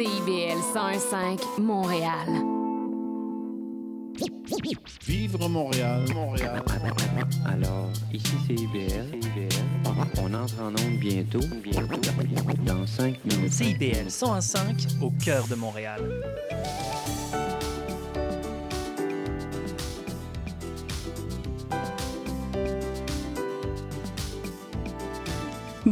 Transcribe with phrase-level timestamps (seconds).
[0.00, 2.26] CIBL 101.5 Montréal.
[5.06, 6.62] Vivre Montréal, Montréal.
[7.44, 9.20] Alors, ici c'est IBL.
[10.22, 12.00] On entre en onde bientôt, bientôt,
[12.64, 13.52] dans 5 minutes.
[13.52, 16.00] CIBL 101.5 au cœur de Montréal.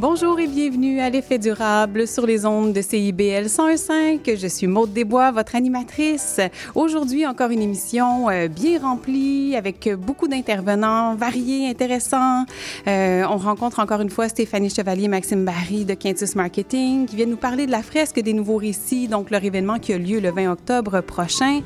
[0.01, 4.37] Bonjour et bienvenue à l'effet durable sur les ondes de CIBL 101.5.
[4.37, 6.38] Je suis Maude Desbois, votre animatrice.
[6.77, 12.45] Aujourd'hui, encore une émission euh, bien remplie avec beaucoup d'intervenants variés, intéressants.
[12.87, 17.30] Euh, on rencontre encore une fois Stéphanie Chevalier, Maxime Barry de Quintus Marketing qui viennent
[17.30, 20.30] nous parler de la fresque des nouveaux récits, donc leur événement qui a lieu le
[20.30, 21.62] 20 octobre prochain.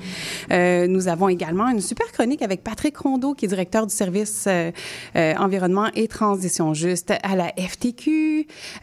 [0.50, 4.46] Euh, nous avons également une super chronique avec Patrick Rondeau qui est directeur du service
[4.46, 4.70] euh,
[5.16, 8.21] euh, environnement et transition juste à la FTQ.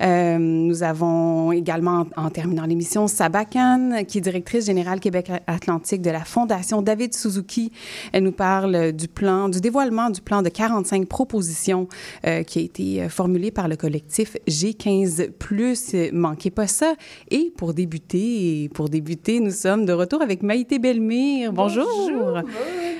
[0.01, 6.01] Euh, nous avons également, en, en terminant l'émission, Sabakan, qui est directrice générale Québec Atlantique
[6.01, 7.71] de la Fondation David Suzuki.
[8.11, 11.87] Elle nous parle du plan, du dévoilement du plan de 45 propositions
[12.25, 16.11] euh, qui a été formulé par le collectif G15+.
[16.13, 16.95] Manquez pas ça.
[17.29, 21.53] Et pour débuter, pour débuter, nous sommes de retour avec Maïté Belmire.
[21.53, 21.87] Bonjour.
[22.09, 22.41] Bonjour,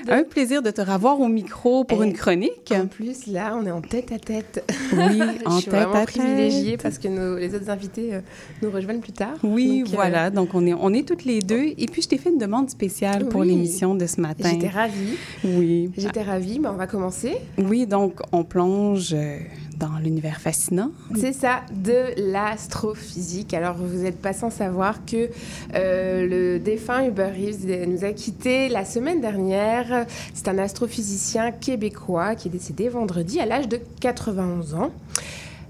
[0.08, 2.72] Un plaisir de te revoir au micro pour Et une chronique.
[2.72, 4.64] En plus, là, on est en tête à tête.
[4.92, 6.20] Oui, en tête à tête.
[6.34, 8.20] Privilégiée parce que nos- les autres invités euh,
[8.62, 9.34] nous rejoignent plus tard.
[9.42, 10.30] Oui, Donc, euh, voilà.
[10.30, 11.72] Donc, on est, on est toutes les deux.
[11.78, 14.50] Et puis, je t'ai fait une demande spéciale pour l'émission de ce matin.
[14.52, 15.16] J'étais ravie.
[15.44, 15.90] Oui.
[15.96, 16.58] J'étais ravie.
[16.58, 17.36] mais on va commencer.
[17.58, 19.38] Oui, donc, on plonge euh,
[19.78, 20.90] dans l'univers fascinant.
[21.16, 23.54] C'est ça, de l'astrophysique.
[23.54, 25.28] Alors, vous n'êtes pas sans savoir que
[25.74, 30.06] euh, le défunt Hubert Reeves nous a quittés la semaine dernière.
[30.34, 34.90] C'est un astrophysicien québécois qui est décédé vendredi à l'âge de 91 ans.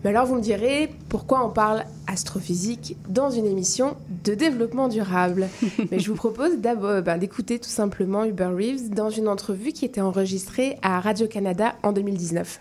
[0.03, 5.43] Mais alors, vous me direz, pourquoi on parle astrophysique dans une émission de développement durable?
[5.91, 9.85] Mais je vous propose d'abord ben, d'écouter tout simplement Hubert Reeves dans une entrevue qui
[9.85, 12.61] était enregistrée à Radio-Canada en 2019.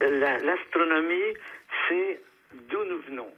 [0.00, 1.34] La- L'astronomie,
[1.88, 2.20] c'est
[2.70, 3.28] d'où nous venons.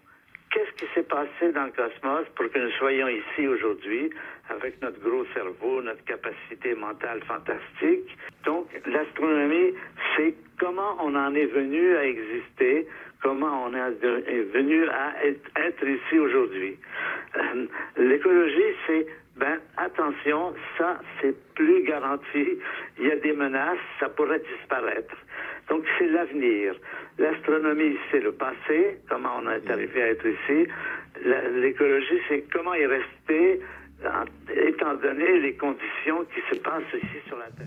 [0.50, 4.08] Qu'est-ce qui s'est passé dans le cosmos pour que nous soyons ici aujourd'hui
[4.48, 8.08] avec notre gros cerveau, notre capacité mentale fantastique?
[8.46, 9.74] Donc, l'astronomie,
[10.16, 12.88] c'est comment on en est venu à exister,
[13.22, 16.76] comment on est venu à être, ici aujourd'hui.
[17.36, 17.66] Euh,
[17.96, 19.06] L'écologie, c'est,
[19.36, 22.58] ben, attention, ça, c'est plus garanti.
[22.98, 25.14] Il y a des menaces, ça pourrait disparaître.
[25.68, 26.74] Donc, c'est l'avenir.
[27.18, 30.68] L'astronomie, c'est le passé, comment on est arrivé à être ici.
[31.54, 33.60] L'écologie, c'est comment y rester,
[34.04, 37.66] en- étant donné les conditions qui se passent ici sur la Terre.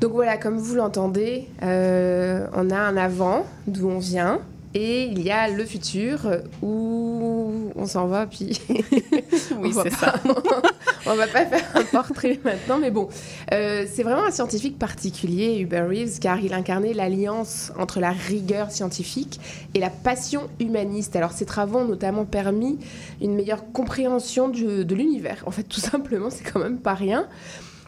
[0.00, 4.40] Donc voilà, comme vous l'entendez, euh, on a un avant d'où on vient
[4.74, 6.18] et il y a le futur
[6.62, 8.60] où on s'en va puis
[9.58, 10.14] Oui, c'est pas-
[11.06, 13.08] on va pas faire un portrait maintenant, mais bon,
[13.52, 18.70] euh, c'est vraiment un scientifique particulier, Hubert Reeves, car il incarnait l'alliance entre la rigueur
[18.70, 19.38] scientifique
[19.74, 21.14] et la passion humaniste.
[21.16, 22.78] Alors ses travaux ont notamment permis
[23.20, 25.42] une meilleure compréhension du- de l'univers.
[25.46, 27.26] En fait, tout simplement, c'est quand même pas rien,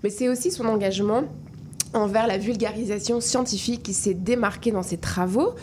[0.05, 1.25] mais c'est aussi son engagement
[1.95, 5.55] envers la vulgarisation scientifique qui s'est démarqué dans ses travaux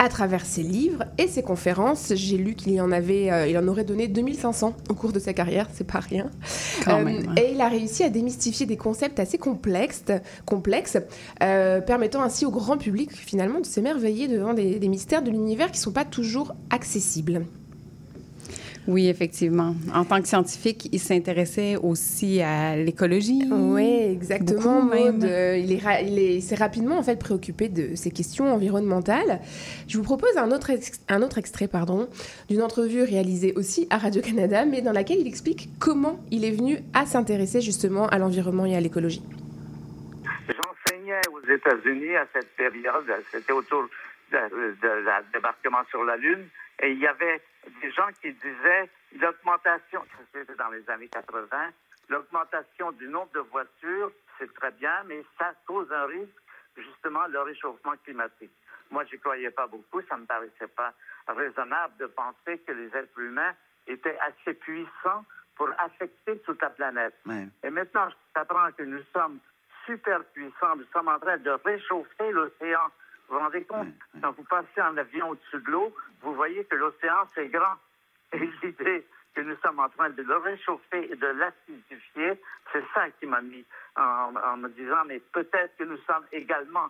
[0.00, 2.14] à travers ses livres et ses conférences.
[2.14, 5.18] J'ai lu qu'il y en avait, euh, il en aurait donné 2500 au cours de
[5.18, 6.30] sa carrière, c'est pas rien.
[6.88, 7.34] Euh, même.
[7.36, 10.04] Et il a réussi à démystifier des concepts assez complexes,
[10.46, 10.96] complexes
[11.42, 15.70] euh, permettant ainsi au grand public finalement de s'émerveiller devant des, des mystères de l'univers
[15.70, 17.44] qui sont pas toujours accessibles.
[18.88, 19.74] Oui, effectivement.
[19.94, 23.44] En tant que scientifique, il s'intéressait aussi à l'écologie.
[23.50, 24.80] Oui, exactement.
[24.82, 25.12] Beaucoup même.
[25.18, 25.24] Maud.
[25.24, 29.40] Euh, il est ra- il est- s'est rapidement en fait préoccupé de ces questions environnementales.
[29.86, 32.08] Je vous propose un autre, ex- un autre extrait pardon,
[32.48, 36.78] d'une entrevue réalisée aussi à Radio-Canada, mais dans laquelle il explique comment il est venu
[36.94, 39.22] à s'intéresser justement à l'environnement et à l'écologie.
[40.48, 43.84] J'enseignais aux États-Unis à cette période, c'était autour
[44.32, 46.44] la débarquement sur la Lune,
[46.82, 47.40] et il y avait
[47.82, 51.70] des gens qui disaient l'augmentation, c'était dans les années 80,
[52.08, 56.30] l'augmentation du nombre de voitures, c'est très bien, mais ça cause un risque,
[56.76, 58.52] justement, le réchauffement climatique.
[58.90, 60.92] Moi, je n'y croyais pas beaucoup, ça ne me paraissait pas
[61.28, 63.54] raisonnable de penser que les êtres humains
[63.86, 65.24] étaient assez puissants
[65.56, 67.14] pour affecter toute la planète.
[67.62, 69.38] Et maintenant, j'apprends que nous sommes
[69.84, 70.76] super puissants.
[70.76, 72.88] Nous sommes en train de réchauffer l'océan.
[73.30, 73.86] Vous vous rendez compte?
[74.20, 77.76] Quand vous passez en avion au-dessus de l'eau, vous voyez que l'océan, c'est grand.
[78.32, 82.40] Et l'idée que nous sommes en train de le réchauffer et de l'acidifier,
[82.72, 83.64] c'est ça qui m'a mis
[83.96, 86.88] en, en me disant, mais peut-être que nous sommes également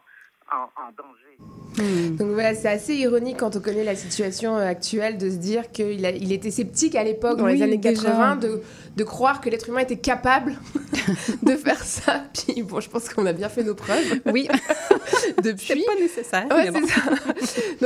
[0.50, 1.59] en, en danger.
[1.80, 2.16] Hmm.
[2.16, 5.70] Donc voilà, c'est assez ironique quand on connaît la situation euh, actuelle de se dire
[5.70, 8.02] qu'il a- il était sceptique à l'époque, dans les années déjà.
[8.02, 8.60] 80, de,
[8.96, 10.58] de croire que l'être humain était capable
[11.42, 12.24] de faire ça.
[12.34, 14.48] Puis bon, je pense qu'on a bien fait nos preuves Oui,
[15.06, 15.84] c'est depuis.
[15.84, 16.46] pas nécessaire.
[16.50, 17.00] Ouais, c'est ça.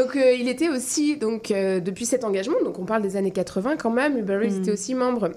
[0.03, 3.31] Donc euh, il était aussi, donc euh, depuis cet engagement, donc on parle des années
[3.31, 4.63] 80 quand même, Uber Eats Mm.
[4.63, 5.31] était aussi membre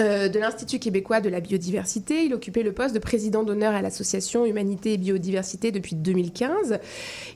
[0.00, 2.24] euh, de l'Institut québécois de la biodiversité.
[2.24, 6.78] Il occupait le poste de président d'honneur à l'association Humanité et Biodiversité depuis 2015.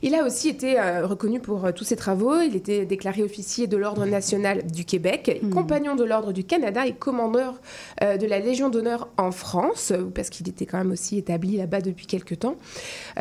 [0.01, 2.41] Il a aussi été euh, reconnu pour euh, tous ses travaux.
[2.41, 5.49] Il était déclaré officier de l'Ordre national du Québec, Mm.
[5.51, 7.61] compagnon de l'Ordre du Canada et commandeur
[8.01, 12.07] de la Légion d'honneur en France, parce qu'il était quand même aussi établi là-bas depuis
[12.07, 12.55] quelques temps.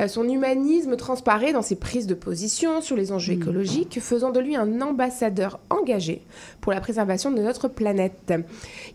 [0.08, 3.42] Son humanisme transparaît dans ses prises de position sur les enjeux Mm.
[3.42, 6.22] écologiques, faisant de lui un ambassadeur engagé
[6.60, 8.32] pour la préservation de notre planète.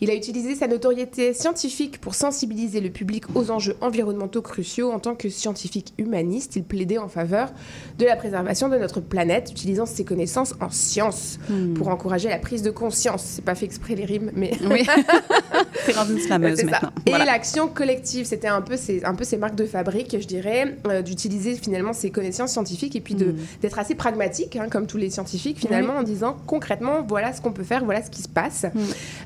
[0.01, 4.91] Il a utilisé sa notoriété scientifique pour sensibiliser le public aux enjeux environnementaux cruciaux.
[4.91, 7.51] En tant que scientifique humaniste, il plaidait en faveur
[8.00, 11.74] de la préservation de notre planète, utilisant ses connaissances en sciences Hmm.
[11.74, 13.24] pour encourager la prise de conscience.
[13.24, 14.85] C'est pas fait exprès les rimes, mais Oui.
[15.85, 16.39] c'est rendu ça.
[16.39, 16.77] maintenant.
[17.06, 17.25] Et Voilà.
[17.25, 21.01] l'action collective, c'était un peu ses, un peu ses marques de fabrique, je dirais, euh,
[21.01, 23.35] d'utiliser finalement ses connaissances scientifiques et puis de- Mm.
[23.62, 27.51] d'être assez pragmatique, hein, comme tous les scientifiques, finalement, en disant concrètement, voilà ce qu'on
[27.51, 28.63] peut faire, voilà ce qui se passe.
[28.74, 28.80] Mm.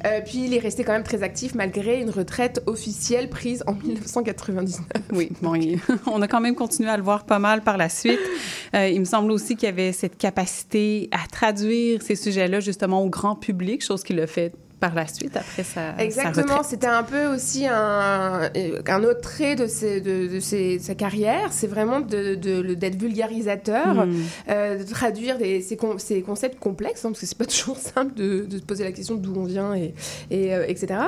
[0.06, 3.74] Euh, puis il est resté quand même très actif malgré une retraite officielle prise en
[3.74, 4.86] 1999.
[5.14, 5.54] Oui, bon,
[6.08, 8.20] on a quand même continué à le voir pas mal par la suite.
[8.76, 13.04] Euh, il me semble aussi qu'il y avait cette capacité à traduire ces sujets-là justement
[13.04, 17.04] au grand public, chose qu'il a fait par la suite après sa Exactement, c'était un
[17.04, 18.50] peu aussi un,
[18.88, 22.96] un autre trait de, ses- de, de ses- sa carrière, c'est vraiment de- de- d'être
[23.00, 24.14] vulgarisateur, Hmm.
[24.50, 27.78] euh, de traduire des, ces, con- ces concepts complexes, hein, parce que c'est pas toujours
[27.78, 29.94] simple de, de se poser la question d'où on vient, et,
[30.30, 31.00] et, euh, etc.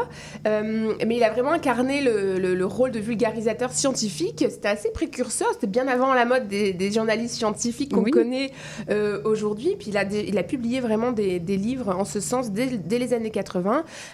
[0.48, 4.44] Euh, mais il a vraiment incarné le, le- le rôle de vulgarisateur scientifique.
[4.50, 8.12] C'était assez précurseur, c'était bien avant la mode des, des journalistes scientifiques qu'on Oui.
[8.12, 8.52] connaît
[9.26, 9.76] aujourd'hui.
[9.78, 12.98] Puis il a, il a publié vraiment des, des livres en ce sens dès, dès
[13.00, 13.59] les années 80,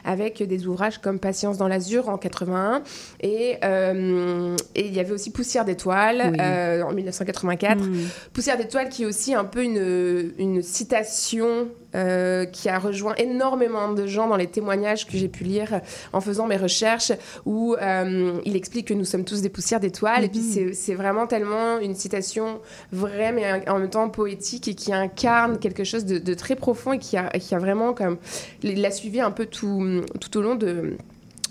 [0.04, 2.82] avec des ouvrages comme Patience dans l'azur en 81.
[3.22, 6.38] Et, euh, et il y avait aussi Poussière d'étoiles Oui.
[6.40, 7.78] euh, en 1984.
[7.82, 7.94] Hmm.
[8.34, 13.92] Poussière d'étoiles qui est aussi un peu une, une citation euh, qui a rejoint énormément
[13.94, 15.80] de gens dans les témoignages que j'ai pu lire
[16.14, 17.14] en faisant mes recherches
[17.46, 20.74] où euh, il explique que nous sommes tous des poussières d'étoiles et puis Mhm.
[20.74, 22.60] c'est- vraiment tellement une citation
[22.92, 26.94] vraie mais en même temps poétique et qui incarne quelque chose de, de très profond
[26.94, 28.18] et qui a, qui a vraiment comme
[28.64, 30.98] l'a suivi un peu tout, tout au long de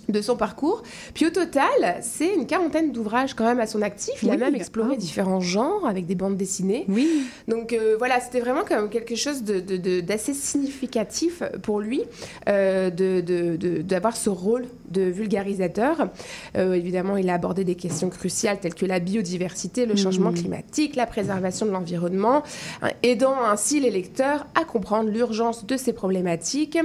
[0.09, 0.83] de son parcours.
[1.15, 1.65] Puis au total,
[2.03, 4.15] c'est une quarantaine d'ouvrages quand même à son actif.
[4.23, 4.97] Il a même exploré ah.
[4.97, 6.85] différents genres avec des bandes dessinées.
[6.89, 11.81] Oui, Donc euh, voilà, c'était vraiment comme quelque chose de- de- de- d'assez significatif pour
[11.81, 12.03] lui
[12.49, 16.09] euh, de- d'avoir ce rôle de vulgarisateur.
[16.57, 20.39] Euh, évidemment, il a abordé des questions cruciales telles que la biodiversité, le changement Mhm.
[20.39, 22.43] climatique, la préservation de l'environnement,
[22.83, 26.79] hein, aidant ainsi les lecteurs à comprendre l'urgence de ces problématiques.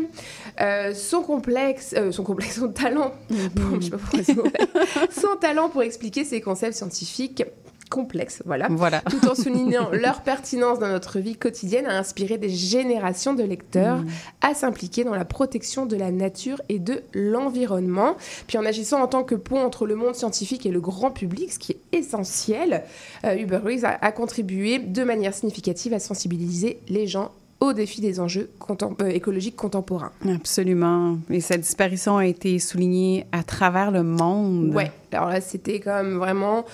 [0.93, 4.65] Son complexe, son complexe, son talent, je sais pas pourquoi c'est complexe.
[5.21, 7.43] son talent pour expliquer ces concepts scientifiques
[7.89, 9.01] complexes, voilà voilà.
[9.01, 14.03] tout en soulignant leur pertinence dans notre vie quotidienne, a inspiré des générations de lecteurs
[14.41, 18.15] à s'impliquer dans la protection de la nature et de l'environnement.
[18.47, 21.51] Puis en agissant en tant que pont entre le monde scientifique et le grand public,
[21.51, 22.83] ce qui est essentiel,
[23.25, 27.99] euh, Uber Eats a, a contribué de manière significative à sensibiliser les gens aux défis
[28.01, 30.11] des enjeux contem- euh, écologiques contemporains.
[30.33, 31.17] Absolument.
[31.29, 34.73] Et sa disparition a été soulignée à travers le monde.
[34.73, 36.65] Ouais, alors là, c'était quand même vraiment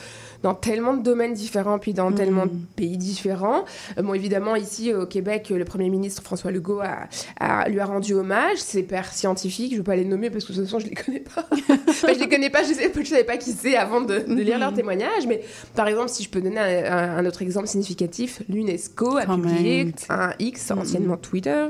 [0.45, 3.65] dans tellement de domaines différents, puis dans tellement de pays différents.
[3.97, 7.07] Euh, bon, évidemment, ici au Québec, le Premier ministre François Legault a,
[7.39, 8.57] a- lui a rendu hommage.
[8.59, 10.85] Ses pairs scientifiques, je ne vais pas les nommer parce que de toute façon, je
[10.85, 11.45] ne les connais pas.
[11.87, 14.59] Enfin, je les connais pas, je ne savais, pas qui c'est avant de, de lire
[14.59, 15.25] leurs témoignages.
[15.27, 15.41] Mais
[15.75, 19.93] par exemple, si je peux donner un, un- un autre exemple significatif, l'UNESCO a publié
[20.09, 21.67] un X, anciennement Twitter,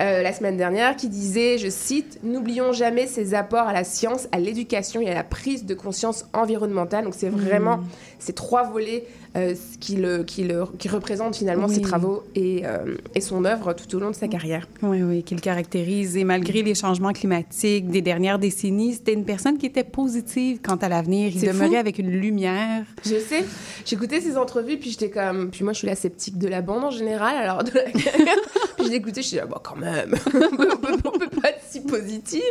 [0.00, 4.26] euh, la semaine dernière, qui disait, je cite, N'oublions jamais ses apports à la science,
[4.32, 7.04] à l'éducation et à la prise de conscience environnementale.
[7.04, 7.80] Donc c'est vraiment
[8.18, 9.06] ces trois volets
[9.36, 13.74] euh, qui, le, qui, le, qui représentent finalement ses travaux et, euh, et son œuvre
[13.74, 14.66] tout au long de sa carrière.
[14.82, 16.16] Oui, oui, qu'il caractérise.
[16.16, 20.76] Et malgré les changements climatiques des dernières décennies, c'était une personne qui était positive quant
[20.76, 21.32] à l'avenir.
[21.34, 21.76] Il demeurait fou.
[21.76, 22.84] avec une lumière.
[23.04, 23.44] Je sais,
[23.84, 25.50] j'écoutais ses entrevues, puis j'étais comme.
[25.50, 27.82] Puis moi, je suis la sceptique de la bande en général, alors de la
[28.76, 32.42] puis je l'écoutais, je suis là, bon, quand même, on peut, pas si positif.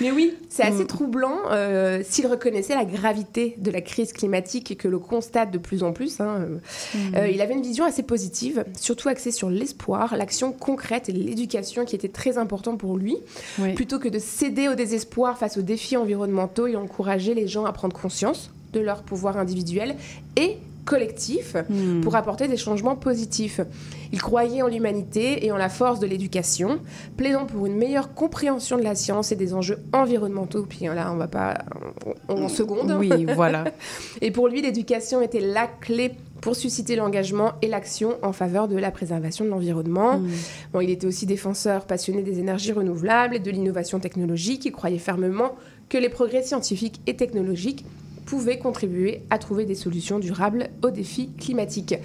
[0.00, 0.86] Mais oui, c'est assez Mm.
[0.86, 5.58] troublant euh, s'il reconnaissait la gravité de la crise climatique et que le constate de
[5.58, 6.20] plus en plus.
[6.20, 6.46] hein.
[7.16, 11.84] Euh, il avait une vision assez positive, surtout axée sur l'espoir, l'action concrète et l'éducation
[11.84, 13.16] qui était très important pour lui.
[13.58, 13.74] Oui.
[13.74, 17.72] Plutôt que de céder au désespoir face aux défis environnementaux, il encourageait les gens à
[17.72, 19.96] prendre conscience de leur pouvoir individuel
[20.36, 22.00] et collectif Hmm.
[22.00, 23.60] pour apporter des changements positifs.
[24.12, 26.80] Il croyait en l'humanité et en la force de l'éducation,
[27.16, 30.66] plaidant pour une meilleure compréhension de la science et des enjeux environnementaux.
[30.68, 31.58] Puis là, on va pas
[32.28, 32.96] en seconde.
[32.98, 33.64] Oui, voilà.
[34.20, 38.76] Et pour lui, l'éducation était la clé pour susciter l'engagement et l'action en faveur de
[38.76, 40.18] la préservation de l'environnement.
[40.18, 40.30] Hmm.
[40.72, 44.64] Bon, il était aussi défenseur passionné des énergies renouvelables et de l'innovation technologique.
[44.64, 45.54] Il croyait fermement
[45.88, 47.84] que les progrès scientifiques et technologiques
[48.30, 51.96] pouvaient contribuer à trouver des solutions durables aux défis climatiques.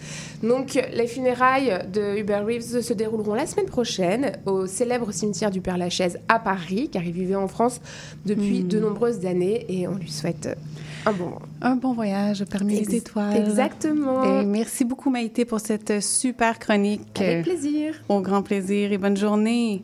[0.41, 5.61] Donc, les funérailles de Hubert Reeves se dérouleront la semaine prochaine au célèbre cimetière du
[5.61, 7.79] Père Lachaise à Paris, car il vivait en France
[8.25, 8.67] depuis Hmm.
[8.67, 10.49] de nombreuses années et on lui souhaite
[11.05, 13.37] un bon Un bon voyage parmi Ex- les étoiles.
[13.37, 14.23] Exactement.
[14.41, 17.21] Et merci beaucoup, Maïté, pour cette super chronique.
[17.21, 17.93] Avec plaisir.
[18.09, 19.83] Au grand plaisir et bonne journée.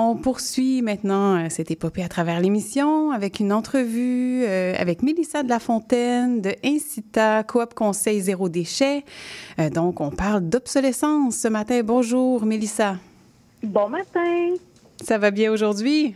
[0.00, 5.42] On poursuit maintenant euh, cette épopée à travers l'émission avec une entrevue euh, avec Mélissa
[5.42, 9.04] de la Fontaine de Incita Coop Conseil Zéro Déchet.
[9.58, 11.80] Euh, donc, on parle d'obsolescence ce matin.
[11.84, 12.94] Bonjour, Mélissa.
[13.64, 14.54] Bon matin.
[15.02, 16.14] Ça va bien aujourd'hui?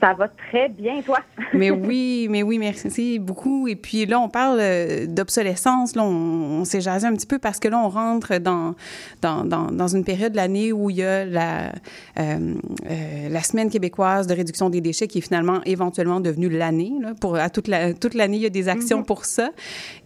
[0.00, 1.18] Ça va très bien, toi?
[1.54, 3.66] mais oui, mais oui, merci beaucoup.
[3.66, 5.96] Et puis là, on parle euh, d'obsolescence.
[5.96, 8.74] Là, on, on s'est jasé un petit peu parce que là, on rentre dans,
[9.22, 11.72] dans, dans, dans une période de l'année où il y a la,
[12.18, 12.54] euh,
[12.90, 16.92] euh, la semaine québécoise de réduction des déchets qui est finalement éventuellement devenue l'année.
[17.20, 19.50] Pour, à toute, la, toute l'année, il y a des actions pour ça.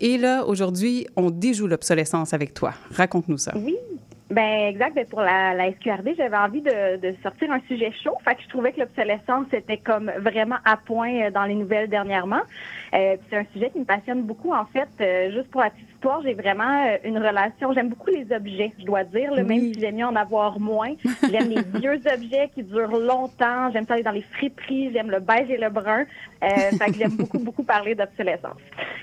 [0.01, 2.73] Et là, aujourd'hui, on déjoue l'obsolescence avec toi.
[2.91, 3.53] Raconte-nous ça.
[3.57, 3.77] Oui.
[4.33, 4.95] Ben exact.
[4.95, 8.17] Ben, pour la, la SQRD, j'avais envie de, de sortir un sujet chaud.
[8.25, 11.89] Fait que je trouvais que l'obsolescence était comme vraiment à point euh, dans les nouvelles
[11.89, 12.41] dernièrement.
[12.95, 14.53] Euh, c'est un sujet qui me passionne beaucoup.
[14.53, 17.73] En fait, euh, juste pour la petite histoire, j'ai vraiment euh, une relation.
[17.73, 19.33] J'aime beaucoup les objets, je dois dire.
[19.35, 19.73] Même Oui.
[19.75, 20.95] si j'aime mieux en avoir moins.
[21.31, 23.71] J'aime les vieux objets qui durent longtemps.
[23.73, 24.93] J'aime ça aller dans les friperies.
[24.93, 26.05] J'aime le beige et le brun.
[26.43, 28.59] Euh, fait que j'aime beaucoup, beaucoup parler d'obsolescence.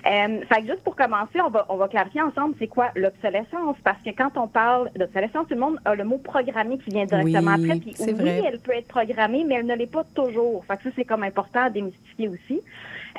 [0.06, 3.78] Euh, fait que juste pour commencer, on va, on va clarifier ensemble c'est quoi l'obsolescence?
[3.84, 7.06] Parce que quand on parle d'obsolescence, tout le monde a le mot programmé qui vient
[7.06, 7.80] directement Oui, après.
[7.80, 8.42] Puis oui, vrai.
[8.46, 10.64] elle peut être programmée, mais elle ne l'est pas toujours.
[10.66, 12.62] Fait que ça, c'est comme important à démystifier aussi.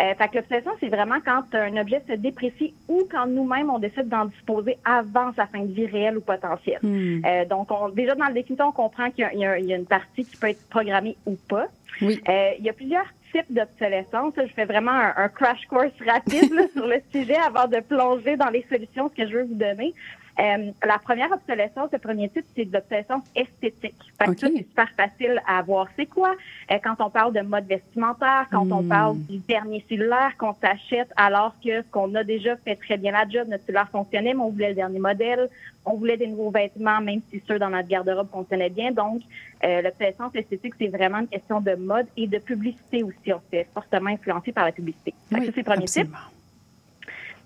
[0.01, 3.79] Euh, fait que l'obsolescence, c'est vraiment quand un objet se déprécie ou quand nous-mêmes, on
[3.79, 6.79] décide d'en disposer avant sa fin de vie réelle ou potentielle.
[6.83, 7.21] Hmm.
[7.27, 9.85] Euh, donc, on, déjà dans la définition, on comprend qu'il y a- y, y une
[9.87, 11.67] partie qui peut être programmée ou pas.
[12.01, 12.21] Oui.
[12.29, 14.33] Euh, il y a plusieurs types d'obsolescence.
[14.37, 18.37] Je fais vraiment un, un crash course rapide là, sur le sujet avant de plonger
[18.37, 19.93] dans les solutions que je veux vous donner.
[20.41, 23.95] Euh, la première obsolescence, le premier type, c'est de l'obsolescence esthétique.
[24.19, 24.39] Fait que OK.
[24.39, 25.87] ça, c'est super facile à voir.
[25.97, 26.33] C'est quoi?
[26.71, 28.89] Euh, quand on parle de mode vestimentaire, quand on Hmm.
[28.89, 33.13] parle du dernier cellulaire qu'on s'achète alors que ce qu'on a déjà fait très bien
[33.13, 35.49] la job, notre cellulaire fonctionnait, mais on voulait le dernier modèle,
[35.85, 38.93] on voulait des nouveaux vêtements, même si ceux dans notre garde-robe fonctionnaient bien.
[38.93, 39.21] Donc,
[39.65, 43.33] euh, l'obsolescence esthétique, c'est vraiment une question de mode et de publicité aussi.
[43.33, 45.13] On se fait fortement influencé par la publicité.
[45.29, 46.09] Fait que Oui, ça, c'est le premier type.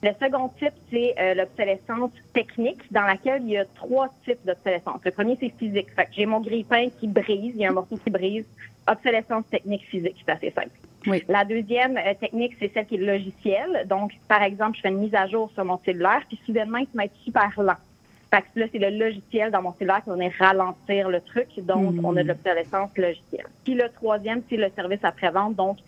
[0.04, 5.00] Le second type, c'est euh, l'obsolescence technique, dans laquelle il y a trois types d'obsolescence.
[5.02, 5.86] Le premier, c'est physique.
[5.96, 8.44] Fait que j'ai mon grille-pain qui brise, il y a un morceau qui brise.
[8.86, 10.76] Obsolescence technique physique, c'est assez simple.
[11.06, 11.22] Oui.
[11.26, 13.86] La deuxième euh, technique, c'est celle qui est logicielle.
[13.88, 16.86] Donc, par exemple, je fais une mise à jour sur mon cellulaire, puis soudainement, il
[16.86, 17.72] se met super lent.
[18.30, 21.48] Fait que là, c'est le logiciel dans mon cellulaire qui va venir ralentir le truc.
[21.60, 22.04] Donc, Hmm.
[22.04, 23.46] on a de l'obsolescence logicielle.
[23.64, 25.54] Puis le troisième, c'est le service après-vente.
[25.54, 25.78] Donc,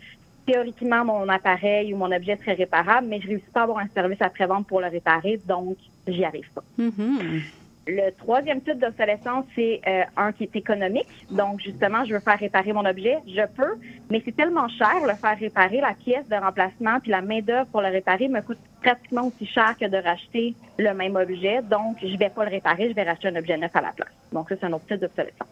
[0.46, 3.88] théoriquement, mon appareil ou mon objet serait réparable, mais je réussis pas à avoir un
[3.88, 5.76] service après-vente pour le réparer, donc
[6.06, 6.62] j'y arrive pas.
[6.78, 7.42] Mhm.
[7.88, 11.06] Le troisième type d'obsolescence, c'est euh, un qui est économique.
[11.30, 13.74] Donc, justement, je veux faire réparer mon objet, je peux,
[14.10, 17.82] mais c'est tellement cher le faire réparer, la pièce de remplacement, puis la main-d'œuvre pour
[17.82, 21.62] le réparer me coûte pratiquement aussi cher que de racheter le même objet.
[21.62, 24.10] Donc, je vais pas le réparer, je vais racheter un objet neuf à la place.
[24.32, 25.48] Donc, ça, c'est un autre type d'obsolescence.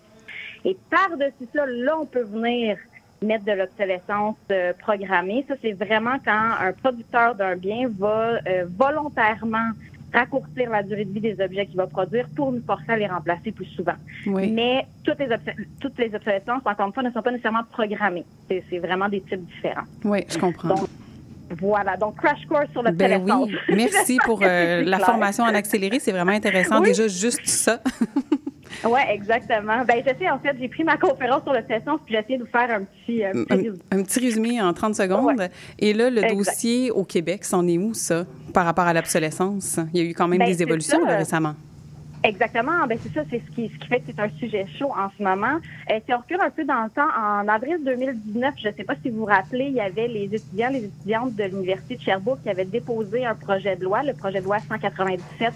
[0.65, 2.79] Et par-dessus ça, là, on peut venir
[3.25, 5.45] mettre de l'obsolescence euh, programmée.
[5.49, 9.71] Ça, c'est vraiment quand un producteur d'un bien va euh, volontairement
[10.13, 13.07] raccourcir la durée de vie des objets qu'il va produire pour nous forcer à les
[13.09, 13.95] remplacer plus souvent.
[14.27, 14.51] Oui.
[14.53, 15.27] Mais toutes les,
[15.81, 18.25] toutes les obsolescences, encore une fois, ne sont pas nécessairement programmées.
[18.49, 19.83] C'est vraiment des types différents.
[20.05, 20.69] Oui, je comprends.
[20.69, 20.89] Donc,
[21.61, 23.49] Voilà, donc crash course sur Ben l'obsolescence.
[23.49, 25.07] oui, merci pour euh, la clair.
[25.07, 25.99] formation en accéléré.
[25.99, 26.81] C'est vraiment intéressant.
[26.81, 26.89] Oui.
[26.89, 27.81] Déjà, juste ça.
[28.85, 29.85] Oui, exactement.
[29.87, 32.51] Ben, j'essaie, en fait, j'ai pris ma conférence sur l'obsolescence, puis j'ai essayé de vous
[32.51, 35.49] faire un petit, un petit un, petit résumé en 30 secondes.
[35.79, 36.37] Et là, le Exact.
[36.37, 39.79] dossier au Québec, c'en est où, ça, par rapport à l'obsolescence?
[39.93, 41.55] Il y a eu quand même Ben, des évolutions là, récemment.
[42.25, 42.87] Exactement.
[42.89, 45.11] Ben c'est ça, c'est ce qui, ce qui fait que c'est un sujet chaud en
[45.17, 45.59] ce moment.
[45.91, 48.83] Euh, si on recule un peu dans le temps, en avril 2019, je ne sais
[48.85, 52.01] pas si vous vous rappelez, il y avait les étudiants, les étudiantes de l'Université de
[52.01, 55.53] Sherbrooke qui avaient déposé un projet de loi, le projet de loi 197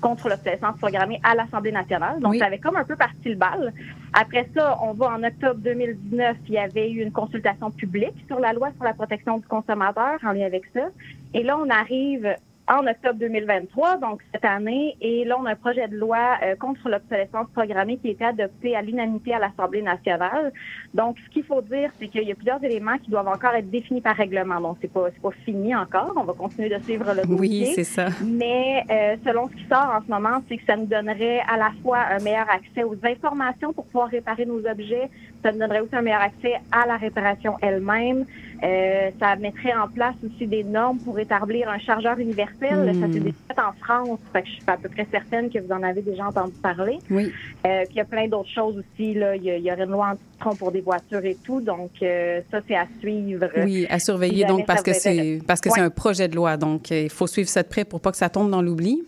[0.00, 2.20] contre l'obsolescence programmée à l'Assemblée nationale.
[2.20, 2.38] Donc, Oui.
[2.38, 3.72] ça avait comme un peu parti le bal.
[4.12, 8.38] Après ça, on va en octobre 2019, il y avait eu une consultation publique sur
[8.40, 10.88] la loi sur la protection du consommateur en lien avec ça.
[11.34, 12.34] Et là, on arrive
[12.68, 14.96] en octobre 2023, donc cette année.
[15.00, 18.24] Et là, on a un projet de loi euh, contre l'obsolescence programmée qui a été
[18.24, 20.52] adopté à l'unanimité à l'Assemblée nationale.
[20.92, 23.70] Donc, ce qu'il faut dire, c'est qu'il y a plusieurs éléments qui doivent encore être
[23.70, 24.60] définis par règlement.
[24.60, 26.12] Donc, c'est pas, pas fini encore.
[26.16, 27.36] On va continuer de suivre le dossier.
[27.38, 28.08] Oui, c'est ça.
[28.24, 31.56] Mais euh, selon ce qui sort en ce moment, c'est que ça nous donnerait à
[31.56, 35.08] la fois un meilleur accès aux informations pour pouvoir réparer nos objets.
[35.46, 38.24] Ça nous donnerait aussi un meilleur accès à la réparation elle-même.
[38.64, 42.92] Euh, ça mettrait en place aussi des normes pour établir un chargeur universel.
[43.00, 44.18] Ça s'est déjà fait en France.
[44.32, 46.98] Fait que je suis à peu près certaine que vous en avez déjà entendu parler.
[47.10, 47.32] Oui.
[47.64, 49.14] Euh, puis il y a plein d'autres choses aussi.
[49.14, 49.36] Là.
[49.36, 51.60] Il, y aurait une loi anti-tron pour des voitures et tout.
[51.60, 53.48] Donc, euh, ça, c'est à suivre.
[53.58, 55.42] Oui, à surveiller, donc, parce que vous c'est intéresse.
[55.46, 56.56] parce que c'est un projet de loi.
[56.56, 59.04] Donc, il faut suivre ça de près pour pas que ça tombe dans l'oubli.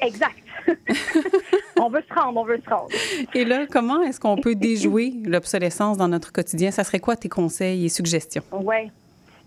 [0.00, 0.41] Exact.
[1.78, 2.88] on veut se rendre, on veut se rendre.
[3.34, 6.70] Et là, comment est-ce qu'on peut déjouer l'obsolescence dans notre quotidien?
[6.70, 8.42] Ça serait quoi tes conseils et suggestions?
[8.52, 8.90] Oui.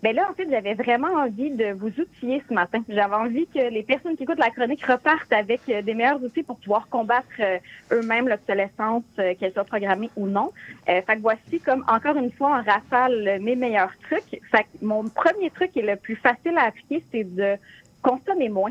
[0.02, 2.82] Ben là, en fait, j'avais vraiment envie de vous outiller ce matin.
[2.88, 6.42] J'avais envie que les personnes qui écoutent la chronique repartent avec euh, des meilleurs outils
[6.42, 7.58] pour pouvoir combattre euh,
[7.92, 10.52] eux-mêmes l'obsolescence, euh, qu'elle soit programmée ou non.
[10.88, 14.40] Euh, fait que voici comme encore une fois en rafale mes meilleurs trucs.
[14.50, 17.56] Fait que mon premier truc et le plus facile à appliquer, c'est de
[18.08, 18.70] consommer moins.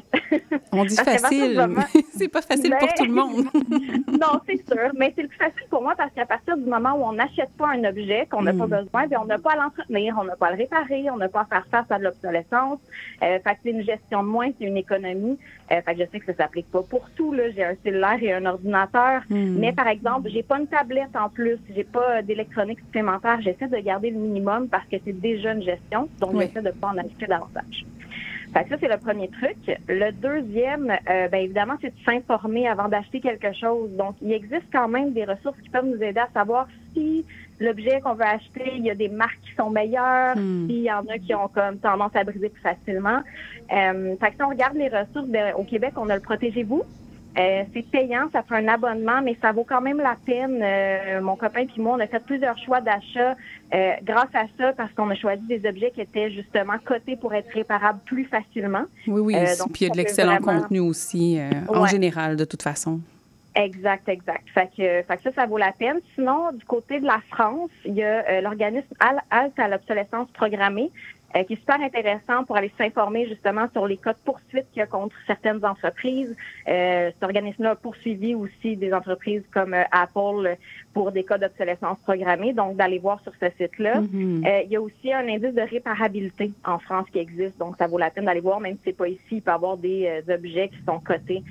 [0.72, 1.62] On dit facile,
[2.18, 3.46] c'est pas facile pour tout le monde.
[4.08, 4.92] non, c'est sûr.
[4.98, 7.50] Mais c'est le plus facile pour moi parce qu'à partir du moment où on n'achète
[7.58, 8.58] pas un objet qu'on n'a Mm.
[8.60, 11.18] pas besoin, bien, on n'a pas à l'entretenir, on n'a pas à le réparer, on
[11.18, 12.80] n'a pas à faire face à de l'obsolescence.
[13.24, 15.38] Euh, fait que c'est une gestion de moins, c'est une économie.
[15.72, 17.34] Euh, fait que je sais que ça s'applique pas pour tout.
[17.34, 19.22] Là, j'ai un cellulaire et un ordinateur.
[19.30, 19.58] Mm.
[19.60, 23.42] Mais par exemple, j'ai pas une tablette en plus, j'ai pas d'électronique supplémentaire.
[23.42, 26.08] J'essaie de garder le minimum parce que c'est déjà une gestion.
[26.20, 26.46] Donc, Oui.
[26.48, 27.86] j'essaie de pas en acheter davantage.
[28.56, 29.58] Fait que ça, c'est le premier truc.
[29.90, 33.90] Le deuxième, euh, ben évidemment, c'est de s'informer avant d'acheter quelque chose.
[33.98, 37.26] Donc, il existe quand même des ressources qui peuvent nous aider à savoir si
[37.60, 40.68] l'objet qu'on veut acheter, il y a des marques qui sont meilleures, Hmm.
[40.68, 43.20] s'il y en a qui ont comme tendance à briser plus facilement.
[43.74, 46.84] Euh, fait que si on regarde les ressources, ben, au Québec, on a le Protégez-vous.
[47.38, 50.60] Euh, c'est payant, ça fait un abonnement, mais ça vaut quand même la peine.
[50.64, 53.36] Euh, mon copain puis moi, on a fait plusieurs choix d'achat
[53.74, 57.34] euh, grâce à ça parce qu'on a choisi des objets qui étaient justement cotés pour
[57.34, 58.84] être réparables plus facilement.
[59.08, 59.34] Oui, oui.
[59.60, 63.02] Donc, Puis il y a de l'excellent vraiment- contenu aussi, en général, de toute façon.
[63.58, 64.44] Exact, exact.
[64.54, 66.00] Fait que, fait que ça, ça vaut la peine.
[66.14, 70.92] Sinon, du côté de la France, il y a l'organisme Al- Halte à l'obsolescence programmée,
[71.36, 74.80] euh, qui est super intéressant pour aller s'informer justement sur les cas de poursuite qu'il
[74.80, 76.36] y a contre certaines entreprises.
[76.68, 80.56] Euh, cet organisme-là a poursuivi aussi des entreprises comme euh, Apple
[80.94, 84.02] pour des cas d'obsolescence programmée, donc d'aller voir sur ce site-là.
[84.02, 84.46] Mhm.
[84.46, 87.88] Euh, il y a aussi un indice de réparabilité en France qui existe, donc ça
[87.88, 90.22] vaut la peine d'aller voir, même si c'est pas ici, il peut y avoir des
[90.28, 91.44] euh, objets qui sont cotés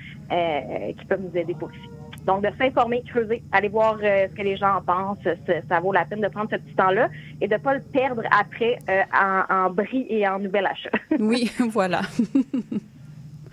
[0.97, 1.89] qui peuvent nous aider pour ici.
[2.25, 5.79] Donc, de s'informer, creuser, aller voir euh, ce que les gens en pensent, ça, ça
[5.79, 7.09] vaut la peine de prendre ce petit temps-là
[7.41, 10.89] et de ne pas le perdre après euh, en, en bris et en nouvel achat.
[11.19, 12.01] Oui, voilà.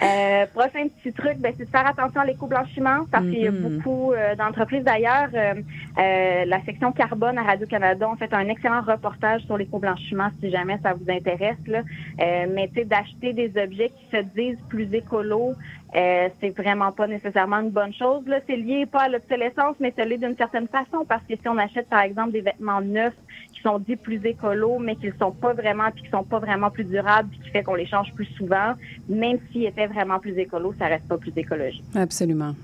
[0.03, 3.53] Euh, prochain petit truc, ben, c'est de faire attention à l'éco-blanchiment parce qu'il y a
[3.53, 4.83] beaucoup euh, d'entreprises.
[4.83, 5.55] D'ailleurs, euh,
[5.99, 10.79] euh, la section carbone à Radio-Canada ont fait un excellent reportage sur l'éco-blanchiment si jamais
[10.83, 11.65] ça vous intéresse.
[11.69, 11.83] Là.
[12.21, 15.55] Euh, mais tu sais, d'acheter des objets qui se disent plus écolos,
[15.95, 18.27] euh, c'est vraiment pas nécessairement une bonne chose.
[18.27, 21.49] Là, c'est lié pas à l'obsolescence, mais c'est lié d'une certaine façon parce que si
[21.49, 23.17] on achète par exemple des vêtements neufs
[23.53, 26.39] qui sont dits plus écolos, mais qui ne sont pas vraiment, puis qui sont pas
[26.39, 28.73] vraiment plus durables, puis qui fait qu'on les change plus souvent,
[29.09, 31.85] même s'ils étaient vraiment plus écolos, ça reste pas plus écologique.
[31.95, 32.55] Absolument.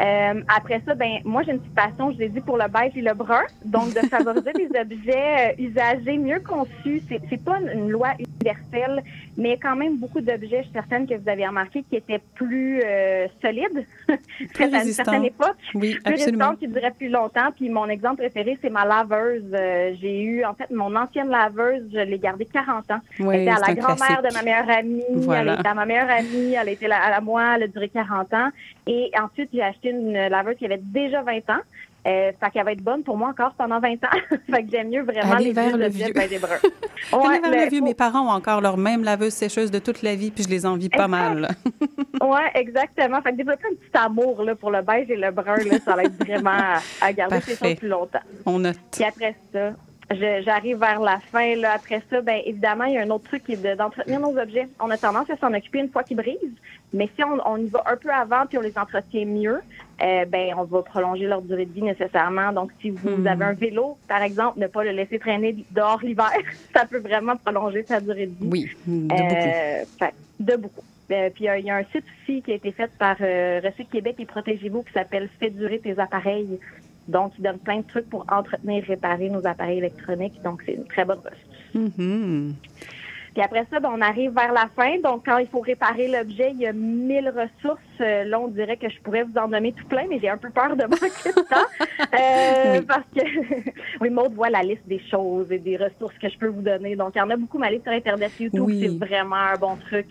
[0.00, 2.96] Euh, après ça, ben moi j'ai une petite passion, je l'ai dit pour le beige
[2.96, 7.02] et le brun, donc de favoriser des objets euh, usagés mieux conçus.
[7.08, 9.02] C'est c'est pas une, une loi universelle,
[9.36, 12.80] mais quand même beaucoup d'objets, je suis certaine que vous avez remarqué, qui étaient plus
[12.84, 13.86] euh, solides
[14.54, 16.54] Plus à une certaine époque Oui, plus absolument.
[16.56, 17.50] qui durait plus longtemps.
[17.54, 19.44] Puis mon exemple préféré, c'est ma laveuse.
[19.52, 22.98] Euh, j'ai eu, en fait, mon ancienne laveuse, je l'ai gardée 40 ans.
[23.20, 25.02] Oui, elle était à la grand-mère de ma meilleure amie.
[25.12, 25.54] Voilà.
[25.54, 26.54] Elle était à ma meilleure amie.
[26.60, 27.54] Elle était à moi.
[27.56, 28.48] Elle a duré 40 ans.
[28.86, 31.60] Et ensuite, j'ai acheté une laveuse qui avait déjà 20 ans.
[32.04, 34.08] Euh, fait qu'elle va être bonne pour moi encore pendant 20 ans.
[34.50, 36.06] fait que j'aime mieux vraiment Allez les vers le vieux.
[36.16, 39.78] Allez Ouais, vers le- vieux, faut- mes parents ont encore leur même laveuse sécheuse de
[39.78, 41.08] toute la vie, puis je les envie pas Exact.
[41.08, 41.48] mal.
[42.22, 43.20] Ouais, exactement.
[43.20, 45.96] Fait que développer un petit amour là, pour le beige et le brun, là, ça
[45.96, 47.56] va être vraiment à, à garder Parfait.
[47.56, 48.20] choses plus longtemps.
[48.46, 48.76] On note.
[48.92, 49.72] Puis après ça,
[50.14, 51.54] j'arrive vers la fin.
[51.56, 51.72] Là.
[51.72, 54.36] Après ça, ben évidemment, il y a un autre truc qui est de- d'entretenir nos
[54.38, 54.68] objets.
[54.80, 56.38] On a tendance à s'en occuper une fois qu'ils brisent,
[56.92, 59.60] mais si on, on y va un peu avant puis on les entretient mieux,
[60.02, 62.52] euh, ben on va prolonger leur durée de vie nécessairement.
[62.52, 63.26] Donc, si vous Hmm.
[63.26, 66.30] avez un vélo, par exemple, ne pas le laisser traîner dehors l'hiver,
[66.74, 68.50] ça peut vraiment prolonger sa durée de vie.
[68.50, 69.48] Oui, de beaucoup.
[69.48, 70.82] Euh, fait, de beaucoup.
[71.10, 73.90] Euh, puis euh, il y a un site aussi qui a été fait par Recycle
[73.90, 76.58] Québec et Protégez-vous qui s'appelle Fais durer tes appareils.
[77.08, 80.40] Donc, il donne plein de trucs pour entretenir et réparer nos appareils électroniques.
[80.42, 81.36] Donc, c'est une très bonne ressource.
[81.74, 82.54] Mhm.
[83.34, 84.98] Puis après ça, ben, on arrive vers la fin.
[85.02, 87.80] Donc, quand il faut réparer l'objet, il y a 1000 ressources.
[88.00, 90.36] Euh, là, on dirait que je pourrais vous en nommer tout plein, mais j'ai un
[90.36, 91.68] peu peur de manquer de temps.
[92.14, 93.22] Euh, Parce que,
[94.00, 96.94] oui, Maud voit la liste des choses et des ressources que je peux vous donner.
[96.94, 97.58] Donc, il y en a beaucoup.
[97.58, 98.80] Ma liste sur Internet, YouTube, Oui.
[99.00, 100.06] c'est vraiment un bon truc.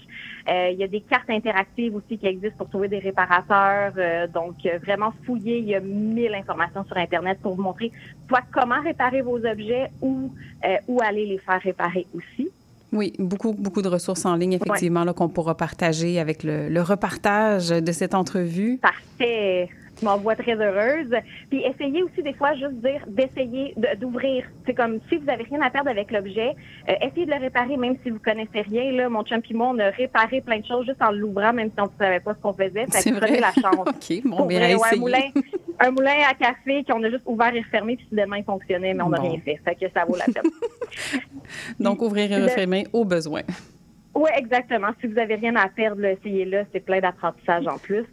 [0.49, 3.93] Euh, il y a des cartes interactives aussi qui existent pour trouver des réparateurs.
[3.97, 5.59] Euh, donc, euh, vraiment fouiller.
[5.59, 7.91] Il y a mille informations sur Internet pour vous montrer
[8.27, 10.31] soit comment réparer vos objets ou
[10.65, 12.49] euh, où aller les faire réparer aussi.
[12.93, 16.81] Oui, beaucoup, beaucoup de ressources en ligne, effectivement, là, qu'on pourra partager avec le, le
[16.81, 18.79] repartage de cette entrevue.
[18.81, 19.69] Parfait.
[19.99, 21.13] Tu m'envoies très heureuse.
[21.49, 24.45] Puis essayez aussi des fois juste dire d'essayer de- d'ouvrir.
[24.65, 26.55] C'est comme si vous avez rien à perdre avec l'objet,
[26.89, 28.91] euh, essayez de le réparer même si vous connaissez rien.
[28.93, 31.69] Là, mon chum et moi, on a réparé plein de choses juste en l'ouvrant, même
[31.69, 32.87] si on ne savait pas ce qu'on faisait.
[32.87, 33.39] Fait C'est vrai.
[33.39, 33.87] la chance.
[33.87, 35.19] OK, bon, bien ouais, un moulin,
[35.79, 39.03] un moulin à café qu'on a juste ouvert et refermé, puis soudainement il fonctionnait, mais
[39.03, 39.29] on n'a Bon.
[39.29, 39.59] rien fait.
[39.63, 40.49] Fait que ça vaut la peine.
[41.79, 43.41] Donc, ouvrir et Le- refermer au besoin.
[44.13, 44.89] Oui, exactement.
[44.99, 46.65] Si vous avez rien à perdre, essayez-le.
[46.73, 48.05] C'est plein d'apprentissage en plus.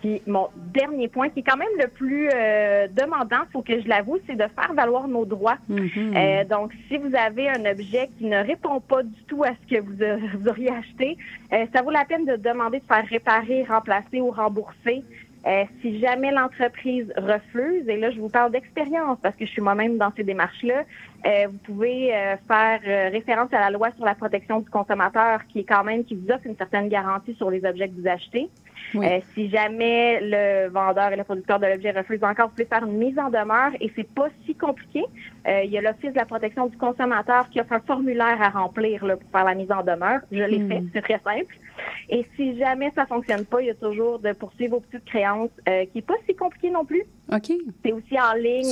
[0.00, 3.86] Puis mon dernier point, qui est quand même le plus euh, demandant, faut que je
[3.86, 5.58] l'avoue, c'est de faire valoir nos droits.
[5.68, 6.14] Mhm.
[6.16, 9.74] Euh, donc, si vous avez un objet qui ne répond pas du tout à ce
[9.76, 11.18] que vous, a- vous auriez acheté,
[11.52, 15.04] euh, ça vaut la peine de demander de faire réparer, remplacer ou rembourser.
[15.46, 19.62] Euh, si jamais l'entreprise refuse, et là je vous parle d'expérience parce que je suis
[19.62, 20.82] moi-même dans ces démarches-là,
[21.26, 25.40] euh, vous pouvez euh, faire euh, référence à la loi sur la protection du consommateur
[25.48, 28.08] qui est quand même qui vous offre une certaine garantie sur les objets que vous
[28.08, 28.48] achetez.
[28.94, 29.06] Oui.
[29.06, 32.84] Euh, si jamais le vendeur et le producteur de l'objet refusent encore, vous pouvez faire
[32.84, 35.04] une mise en demeure et c'est pas si compliqué.
[35.46, 38.48] Euh, il y a l'Office de la protection du consommateur qui offre un formulaire à
[38.48, 40.20] remplir là, pour faire la mise en demeure.
[40.32, 40.68] Je l'ai Hmm.
[40.68, 41.54] fait, c'est très simple.
[42.08, 45.50] Et si jamais ça fonctionne pas, il y a toujours de poursuivre vos petites créances,
[45.68, 47.04] euh, qui est pas si compliqué non plus.
[47.32, 47.52] OK.
[47.84, 48.64] C'est aussi en ligne.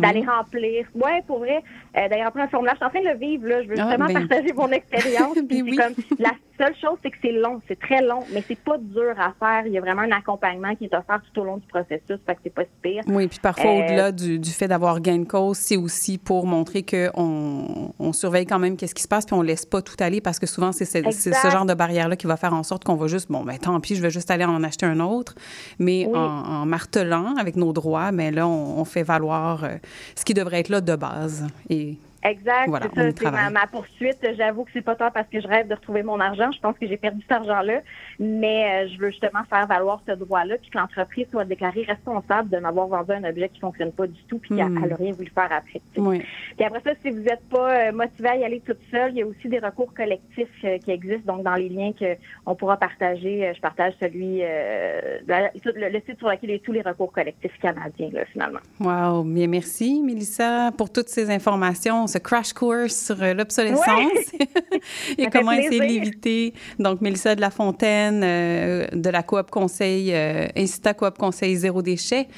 [0.00, 0.86] D'aller remplir.
[0.94, 1.62] Ouais, pour vrai.
[1.96, 2.74] Euh, D'aller remplir un formulaire.
[2.74, 3.62] Je suis en train de le vivre, là.
[3.62, 4.26] Je veux Ah, vraiment ben.
[4.26, 5.34] partager mon expérience.
[5.36, 5.76] Ben Puis oui.
[5.78, 7.60] c'est comme, la seule chose, c'est que c'est long.
[7.68, 9.66] C'est très long, mais c'est pas dur à faire.
[9.66, 12.18] Il y a vraiment un accompagnement qui est offert tout au long du processus.
[12.26, 13.02] Fait que c'est pas si pire.
[13.06, 16.46] Oui, puis parfois, Euh, au-delà du, du fait d'avoir gain de cause, c'est aussi pour
[16.46, 19.96] montrer qu'on on surveille quand même qu'est-ce qui se passe, puis on laisse pas tout
[20.00, 22.62] aller, parce que souvent, c'est ce, c'est ce genre de barrière-là qui va faire en
[22.62, 25.00] sorte qu'on va juste, bon, ben tant pis, je vais juste aller en acheter un
[25.00, 25.34] autre.
[25.78, 26.16] Mais Oui.
[26.16, 26.20] en,
[26.62, 29.76] en martelant avec nos droits, ben là, on, on fait valoir euh,
[30.16, 31.46] ce qui devrait être là de base.
[31.68, 31.83] Et
[32.24, 33.16] Exact, Voilà, c'est ça.
[33.18, 34.26] C'est ma, ma poursuite.
[34.36, 36.50] J'avoue que c'est pas tant parce que je rêve de retrouver mon argent.
[36.52, 37.80] Je pense que j'ai perdu cet argent-là.
[38.18, 42.48] Mais euh, je veux justement faire valoir ce droit-là, puis que l'entreprise soit déclarée responsable
[42.50, 44.86] de m'avoir vendu un objet qui fonctionne pas du tout, puis qu'elle Hmm.
[44.88, 45.80] n'a rien voulu faire après.
[45.94, 46.00] tu sais.
[46.00, 46.22] oui.
[46.56, 49.18] Puis après ça, si vous n'êtes pas euh, motivé à y aller toute seule, il
[49.18, 51.34] y a aussi des recours collectifs euh, qui existent.
[51.34, 56.18] Donc, dans les liens que on pourra partager, je partage celui, euh, le, le site
[56.18, 58.60] sur lequel il y a tous les recours collectifs canadiens, là, finalement.
[58.80, 64.32] Wow, bien merci, Mélissa, pour toutes ces informations, ce crash course sur l'obsolescence
[65.18, 66.54] et comment essayer de l'éviter.
[66.78, 71.82] Donc, Mélissa de La Fontaine, euh, de la Coop Conseil, euh, Incita Coop Conseil Zéro
[71.82, 72.28] Déchet.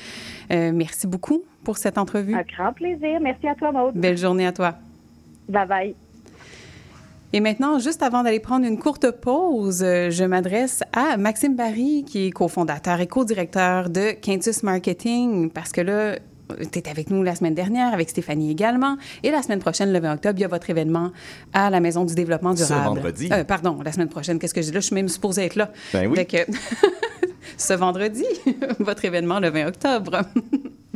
[0.52, 2.34] Euh, merci beaucoup pour cette entrevue.
[2.34, 3.18] Un grand plaisir.
[3.20, 3.94] Merci à toi, Maud.
[3.94, 4.74] Belle journée à toi.
[5.48, 5.94] Bye bye.
[7.32, 12.26] Et maintenant, juste avant d'aller prendre une courte pause, je m'adresse à Maxime Barry, qui
[12.26, 16.16] est cofondateur et co-directeur de Quintus Marketing, parce que là,
[16.72, 18.96] tu es avec nous la semaine dernière, avec Stéphanie également.
[19.22, 21.10] Et la semaine prochaine, le 20 octobre, il y a votre événement
[21.52, 22.84] à la Maison du développement Ce durable.
[23.00, 23.28] vendredi.
[23.32, 24.80] Euh, pardon, la semaine prochaine, qu'est-ce que je dis là?
[24.80, 25.72] Je suis même supposée être là.
[25.92, 26.16] Ben oui.
[26.16, 26.52] Fait que-
[27.56, 28.24] ce vendredi,
[28.78, 30.20] votre événement le 20 octobre.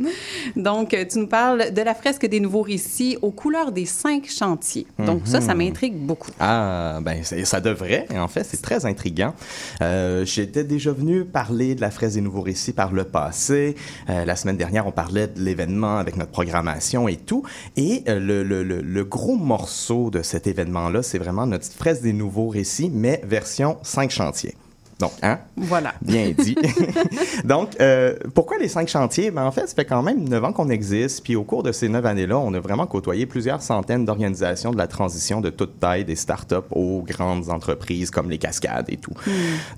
[0.55, 4.87] Donc, tu nous parles de la fresque des nouveaux récits aux couleurs des cinq chantiers.
[4.99, 5.45] Donc, ça, Mhm.
[5.47, 6.31] ça m'intrigue beaucoup.
[6.39, 8.07] Ah, ben ça devrait.
[8.15, 9.33] En fait, c'est très intriguant.
[9.81, 13.75] Euh, J'étais déjà venu parler de la fraise des nouveaux récits par le passé.
[14.09, 17.43] Euh, la semaine dernière, on parlait de l'événement avec notre programmation et tout.
[17.77, 22.01] Et euh, le, le- le- le gros morceau de cet événement-là, c'est vraiment notre fraise
[22.01, 24.55] des nouveaux récits, mais version 5 chantiers.
[25.01, 25.39] Donc, hein?
[25.57, 25.93] Voilà.
[26.01, 26.55] Bien dit.
[27.43, 29.31] Donc, euh, pourquoi les cinq chantiers?
[29.31, 31.23] Ben, en fait, ça fait quand même neuf ans qu'on existe.
[31.23, 34.77] Puis au cours de ces neuf années-là, on a vraiment côtoyé plusieurs centaines d'organisations de
[34.77, 39.13] la transition de toute taille, des startups aux grandes entreprises comme les cascades et tout.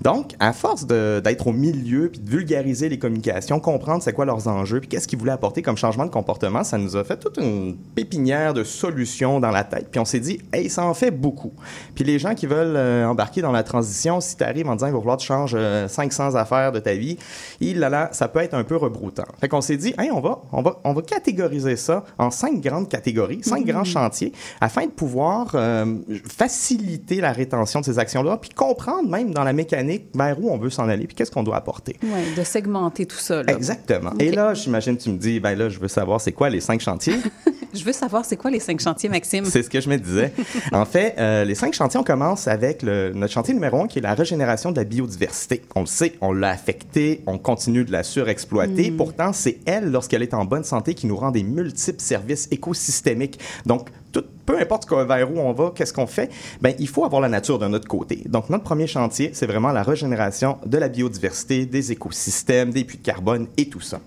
[0.02, 4.46] Donc, à force d'être au milieu, puis de vulgariser les communications, comprendre c'est quoi leurs
[4.46, 7.38] enjeux, puis qu'est-ce qu'ils voulaient apporter comme changement de comportement, ça nous a fait toute
[7.38, 9.88] une pépinière de solutions dans la tête.
[9.90, 11.54] Puis on s'est dit, hey, ça en fait beaucoup.
[11.94, 14.90] Puis les gens qui veulent euh, embarquer dans la transition, si tu arrives en disant,
[15.14, 17.18] falloir que tu changes euh, 500 affaires de ta vie,
[17.60, 19.24] il là, là, ça peut être un peu rebroutant.
[19.40, 22.60] Fait qu'on s'est dit, hey, on va, on va, on va catégoriser ça en cinq
[22.60, 25.96] grandes catégories, cinq grands chantiers, afin de pouvoir euh,
[26.26, 30.58] faciliter la rétention de ces actions-là, puis comprendre même dans la mécanique vers où on
[30.58, 31.96] veut s'en aller, puis qu'est-ce qu'on doit apporter.
[32.02, 33.42] Oui, de segmenter tout ça.
[33.42, 33.52] Là.
[33.52, 34.12] Exactement.
[34.18, 36.80] Et là, j'imagine, tu me dis, ben là, je veux savoir c'est quoi les cinq
[36.80, 37.18] chantiers.
[37.74, 39.44] Je veux savoir, c'est quoi les cinq chantiers, Maxime?
[39.44, 40.32] C'est ce que je me disais.
[40.72, 43.98] en fait, euh, les cinq chantiers, on commence avec le, notre chantier numéro un, qui
[43.98, 45.62] est la régénération de la biodiversité.
[45.74, 48.90] On le sait, on l'a affectée, on continue de la surexploiter.
[48.90, 48.96] Mm.
[48.96, 53.40] Pourtant, c'est elle, lorsqu'elle est en bonne santé, qui nous rend des multiples services écosystémiques.
[53.66, 57.20] Donc, tout, peu importe vers où on va, qu'est-ce qu'on fait, ben, il faut avoir
[57.20, 58.22] la nature de notre côté.
[58.26, 62.98] Donc, notre premier chantier, c'est vraiment la régénération de la biodiversité, des écosystèmes, des puits
[62.98, 64.00] de carbone et tout ça.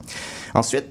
[0.54, 0.86] Ensuite,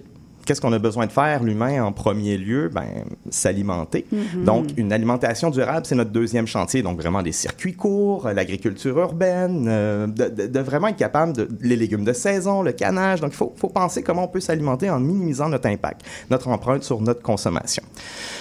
[0.47, 2.71] Qu'est-ce qu'on a besoin de faire, l'humain, en premier lieu?
[2.73, 2.85] Ben,
[3.31, 4.07] s'alimenter.
[4.45, 6.83] Donc, une alimentation durable, c'est notre deuxième chantier.
[6.83, 11.33] Donc, vraiment des circuits courts, euh, l'agriculture urbaine, euh, de, de- de vraiment être capable
[11.33, 13.21] de les légumes de saison, le canage.
[13.21, 16.85] Donc, il faut, faut penser comment on peut s'alimenter en minimisant notre impact, notre empreinte
[16.85, 17.83] sur notre consommation.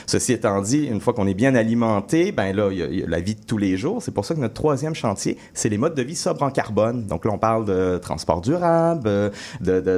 [0.06, 3.00] Ceci étant dit, une fois qu'on est bien alimenté, ben là, il y, a- il
[3.00, 4.04] y a la vie de tous les jours.
[4.04, 7.08] C'est pour ça que notre troisième chantier, c'est les modes de vie sobres en carbone.
[7.08, 9.30] Donc là, on parle de transport durable, euh,
[9.62, 9.98] de, de,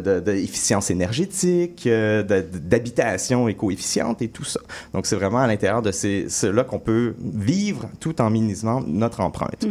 [0.92, 4.60] énergétique, euh, d'habitation éco-efficiente et tout ça.
[4.94, 9.22] Donc c'est vraiment à l'intérieur de ces, ceux-là qu'on peut vivre tout en minimisant notre
[9.22, 9.66] empreinte.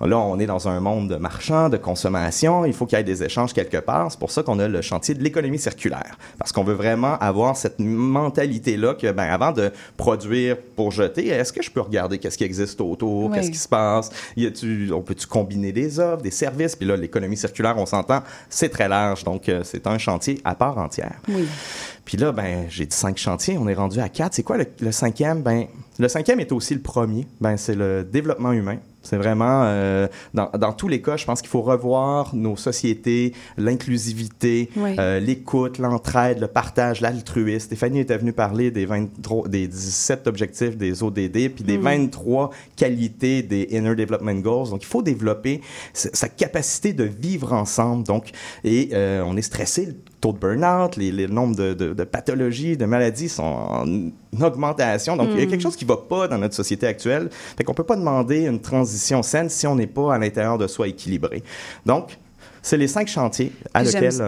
[0.00, 2.64] Là, on est dans un monde de marchand, de consommation.
[2.64, 4.10] Il faut qu'il y ait des échanges quelque part.
[4.10, 6.18] C'est pour ça qu'on a le chantier de l'économie circulaire.
[6.38, 11.52] Parce qu'on veut vraiment avoir cette mentalité-là que, ben, avant de produire pour jeter, est-ce
[11.52, 13.36] que je peux regarder qu'est-ce qui existe autour, Oui.
[13.36, 14.10] qu'est-ce qui se passe?
[14.36, 16.76] Y on peut-tu combiner des offres, des services?
[16.76, 19.24] Puis là, l'économie circulaire, on s'entend, c'est très large.
[19.24, 21.20] Donc, euh, c'est un chantier à part entière.
[21.28, 21.46] Oui.
[22.04, 24.34] Puis là, ben, j'ai dit cinq chantiers, on est rendu à quatre.
[24.34, 25.42] C'est quoi le, le cinquième?
[25.42, 25.66] Ben,
[25.98, 27.26] le cinquième est aussi le premier.
[27.40, 28.78] Ben, c'est le développement humain.
[29.02, 33.32] C'est vraiment, euh, dans, dans tous les cas, je pense qu'il faut revoir nos sociétés,
[33.56, 34.94] l'inclusivité, Oui.
[34.98, 37.60] euh, l'écoute, l'entraide, le partage, l'altruisme.
[37.66, 43.42] Stéphanie était venue parler des, 23, des 17 objectifs des ODD, puis des 23 qualités
[43.42, 44.68] des Inner Development Goals.
[44.70, 45.62] Donc, il faut développer
[45.94, 48.04] sa capacité de vivre ensemble.
[48.04, 48.30] Donc,
[48.64, 52.76] et euh, on est stressé, taux de burn-out, les, les nombres de, de- de pathologies,
[52.76, 53.86] de maladies sont en
[54.42, 55.16] augmentation.
[55.16, 57.28] Donc, il y a quelque chose qui va pas dans notre société actuelle.
[57.56, 60.66] Fait qu'on peut pas demander une transition saine si on n'est pas à l'intérieur de
[60.66, 61.42] soi équilibré.
[61.86, 62.18] Donc,
[62.62, 64.20] c'est les cinq chantiers à lesquels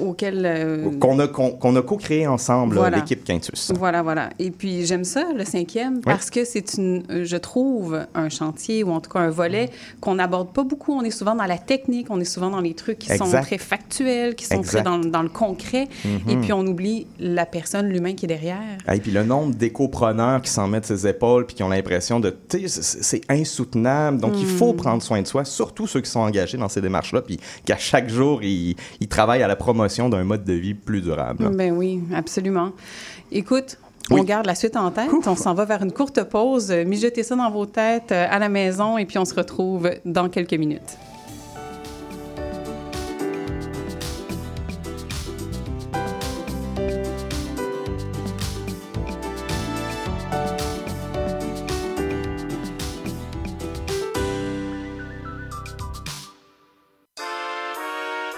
[0.00, 0.42] auquel...
[0.46, 2.98] euh, qu'on a, qu'on, a co-créé ensemble, Voilà.
[2.98, 3.72] l'équipe Quintus.
[3.76, 4.30] Voilà, voilà.
[4.38, 8.82] Et puis j'aime ça, le cinquième, parce que c'est une, euh, je trouve, un chantier
[8.84, 10.92] ou en tout cas un volet qu'on n'aborde pas beaucoup.
[10.92, 13.58] On est souvent dans la technique, on est souvent dans les trucs qui sont très
[13.58, 14.70] factuels, qui sont Exact.
[14.70, 15.88] très dans, dans le concret.
[16.28, 18.58] Et puis on oublie la personne, l'humain qui est derrière.
[18.92, 22.34] Et puis le nombre d'éco-preneurs qui s'en mettent ses épaules puis qui ont l'impression de,
[22.48, 24.20] c'est insoutenable.
[24.20, 27.22] Donc il faut prendre soin de soi, surtout ceux qui sont engagés dans ces démarches-là,
[27.22, 31.00] puis qu'à chaque jour ils, ils travaillent à la promotion d'un mode de vie plus
[31.02, 31.44] durable.
[31.44, 31.50] là.
[31.50, 32.70] Ben oui, absolument.
[33.30, 33.76] Écoute,
[34.10, 34.20] Oui.
[34.20, 35.10] on garde la suite en tête.
[35.26, 36.70] On s'en va vers une courte pause.
[36.70, 40.28] Mijotez ça dans vos têtes euh, à la maison et puis on se retrouve dans
[40.30, 40.96] quelques minutes.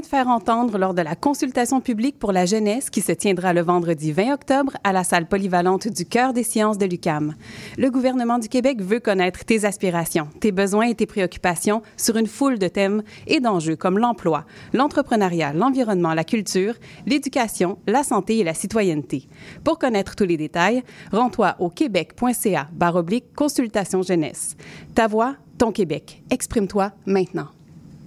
[0.00, 3.60] De faire entendre lors de la consultation publique pour la jeunesse qui se tiendra le
[3.60, 7.34] vendredi 20 octobre à la salle polyvalente du Cœur des sciences de l'UCAM.
[7.76, 12.26] Le gouvernement du Québec veut connaître tes aspirations, tes besoins et tes préoccupations sur une
[12.26, 16.74] foule de thèmes et d'enjeux comme l'emploi, l'entrepreneuriat, l'environnement, la culture,
[17.06, 19.28] l'éducation, la santé et la citoyenneté.
[19.64, 22.68] Pour connaître tous les détails, rends-toi au québec.ca
[23.34, 24.56] consultation jeunesse.
[24.94, 26.22] Ta voix, ton Québec.
[26.30, 27.48] Exprime-toi maintenant.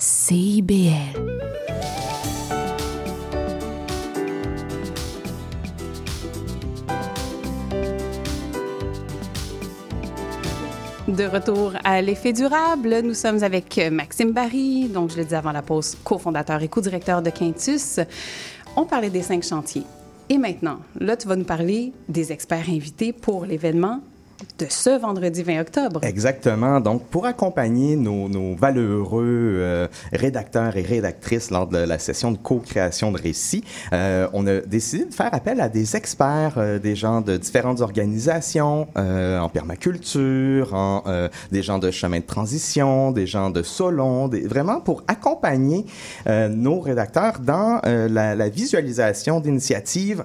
[0.00, 0.94] CIBL.
[11.08, 15.50] De retour à l'effet durable, nous sommes avec Maxime Barry, donc je le disais avant
[15.50, 17.98] la pause, cofondateur et co-directeur de Quintus.
[18.76, 19.82] On parlait des cinq chantiers.
[20.28, 24.00] Et maintenant, là, tu vas nous parler des experts invités pour l'événement
[24.58, 26.00] de ce vendredi 20 octobre.
[26.02, 26.80] Exactement.
[26.80, 33.12] Donc, pour accompagner nos, valeureux euh, rédacteurs et rédactrices lors de la session de co-création
[33.12, 37.20] de récits, euh, on a décidé de faire appel à des experts, euh, des gens
[37.20, 41.02] de différentes organisations en permaculture,
[41.50, 45.86] des gens de chemin de transition, des gens de Solon, vraiment pour accompagner
[46.26, 50.24] nos rédacteurs dans la visualisation d'initiatives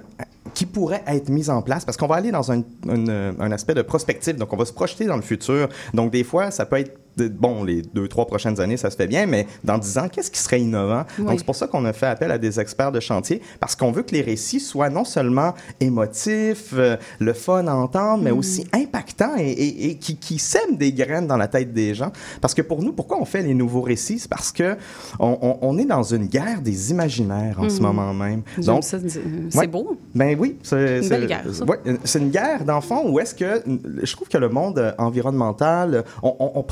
[0.54, 3.74] qui pourraient être mises en place parce qu'on va aller dans un, un, un aspect
[3.74, 5.70] de prospective, donc on va se projeter dans le futur.
[5.94, 9.08] Donc des fois, ça peut être bon, les deux, trois prochaines années, ça se fait
[9.08, 11.04] bien, mais dans dix ans, qu'est-ce qui serait innovant?
[11.20, 11.26] Oui.
[11.26, 13.92] Donc, c'est pour ça qu'on a fait appel à des experts de chantier, parce qu'on
[13.92, 18.38] veut que les récits soient non seulement émotifs, euh, le fun à entendre, mais Mm.
[18.38, 22.12] aussi impactants et, et- et qui, qui sèment des graines dans la tête des gens.
[22.42, 24.20] Parce que pour nous, pourquoi on fait les nouveaux récits?
[24.20, 24.76] C'est parce que
[25.20, 27.84] on, on- on est dans une guerre des imaginaires en ce Mm.
[27.84, 28.42] moment même.
[28.60, 29.68] Euh, c'est Ouais.
[29.68, 29.98] beau.
[30.16, 33.36] Ben oui, c'est Une belle guerre, ouais, c'est une guerre dans le fond où est-ce
[33.36, 33.62] que
[34.02, 36.64] je trouve que le monde euh, environnemental, euh, on, on- on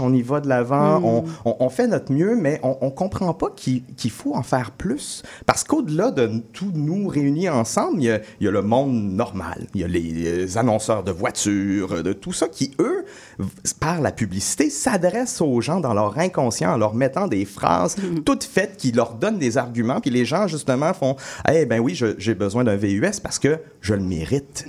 [0.00, 1.04] on y va de l'avant, Mm.
[1.04, 4.70] on, on- on fait notre mieux, mais on, on comprend pas qu'il faut en faire
[4.72, 8.62] plus parce qu'au-delà de tous nous réunis ensemble, il y, a, il y a le
[8.62, 13.04] monde normal, il y a les, annonceurs de voitures, de tout ça qui eux,
[13.78, 18.20] par la publicité, s'adressent aux gens dans leur inconscient en leur mettant des phrases Mm.
[18.24, 21.16] toutes faites qui leur donnent des arguments, puis les gens justement font,
[21.52, 24.64] eh ben oui, j'ai besoin d'un VUS parce que je le mérite.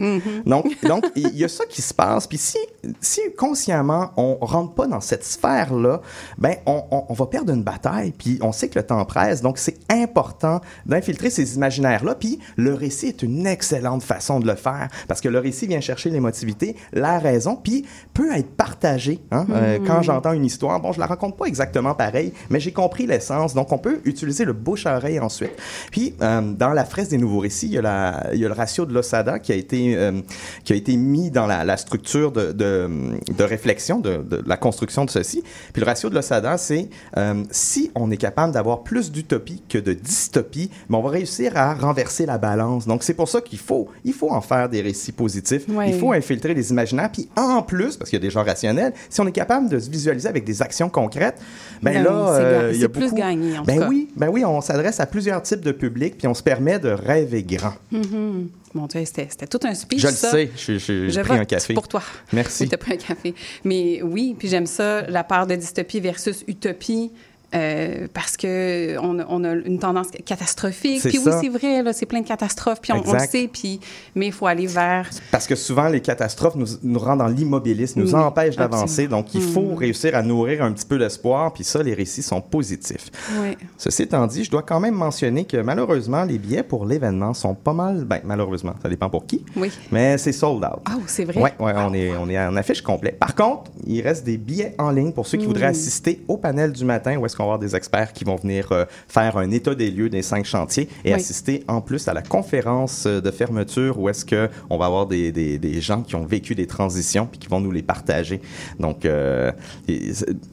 [0.46, 2.28] Donc, donc il y a ça qui se passe.
[2.28, 2.58] Puis si,
[3.00, 6.02] si consciemment on rentre pas dans cette sphère-là,
[6.38, 8.12] ben on, on- on va perdre une bataille.
[8.18, 9.42] Puis on sait que le temps presse.
[9.42, 12.16] Donc c'est important d'infiltrer ces imaginaires-là.
[12.16, 15.82] Puis le récit est une excellente façon de le faire parce que le récit vient
[15.82, 19.20] chercher l'émotivité, la raison, puis peut être partagé.
[19.32, 19.46] hein.
[19.52, 19.88] Euh, Mhm.
[19.88, 23.54] quand j'entends une histoire, bon, je la raconte pas exactement pareil, mais j'ai compris l'essence.
[23.54, 25.52] Donc on peut utiliser le bouche à oreille ensuite.
[25.92, 28.48] Puis euh, dans la fresque des nouveaux récits, il y a, la, il y a
[28.48, 30.22] le ratio de l'OSADA qui a été euh,
[30.64, 32.90] qui a été mis dans la, la structure de, de,
[33.38, 35.44] de réflexion de, de la construction de ceci.
[35.74, 39.78] Puis le ratio de l'OSADA, c'est euh, si on est capable d'avoir plus d'utopie que
[39.78, 42.86] de dystopie, mais on va réussir à renverser la balance.
[42.86, 45.64] Donc c'est pour ça qu'il faut il faut en faire des récits positifs.
[45.88, 47.10] Il faut infiltrer les imaginaires.
[47.12, 49.80] Puis en plus, parce qu'il y a des gens rationnels, si on est capable de
[49.80, 51.40] se visualiser avec des actions concrètes,
[51.82, 53.16] ben, Ben là, euh, il y a c'est plus beaucoup.
[53.16, 53.88] gagné, en tout ben cas.
[53.88, 56.90] oui, ben oui, on s'adresse à plusieurs types de publics, puis on se permet de
[56.90, 57.74] rêver grand.
[57.92, 58.50] Mhm.
[58.74, 60.32] Mon Dieu, c'était tout un speech, Je le ça.
[60.32, 61.74] sais, je- je- j'ai Je pris un café.
[61.74, 62.02] pour toi.
[62.32, 62.64] Merci.
[62.64, 63.36] Oui, t'as pris un café.
[63.66, 67.12] Mais oui, puis j'aime ça, la part de dystopie versus utopie.
[67.54, 71.02] Euh, parce que on, a- on a une tendance catastrophique.
[71.04, 72.80] Puis oui, c'est vrai, c'est plein de catastrophes.
[72.82, 73.50] Puis on, on le sait.
[73.52, 73.80] Puis
[74.16, 75.10] mais il faut aller vers.
[75.32, 79.08] Parce que souvent, les catastrophes nous, nous rendent dans l'immobilisme, nous Oui, empêchent d'avancer.
[79.08, 79.76] Donc, il faut Mhm.
[79.78, 81.54] réussir à nourrir un petit peu d'espoir.
[81.54, 83.10] Puis ça, les récits sont positifs.
[83.42, 83.58] Oui.
[83.78, 87.56] Ceci étant dit, je dois quand même mentionner que malheureusement, les billets pour l'événement sont
[87.56, 88.06] pas mal.
[88.06, 89.44] Ben, malheureusement, ça dépend pour qui.
[89.56, 89.72] Oui.
[89.92, 90.82] Mais c'est sold out.
[90.86, 91.40] Ah, c'est vrai?
[91.42, 93.12] Ouais, ouais, on est, on est en affiche complet.
[93.12, 95.48] Par contre, il reste des billets en ligne pour ceux qui Mm.
[95.48, 98.36] voudraient assister au panel du matin où est-ce qu'on va avoir des experts qui vont
[98.36, 101.14] venir euh, faire un état des lieux des cinq chantiers et Oui.
[101.14, 105.08] assister en plus à la conférence euh, de fermeture où est-ce que on va avoir
[105.08, 108.42] des, des, des gens qui ont vécu des transitions puis qui vont nous les partager.
[108.80, 109.52] Donc, euh,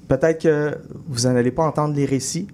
[0.09, 2.49] peut-être que vous n'allez pas entendre les récits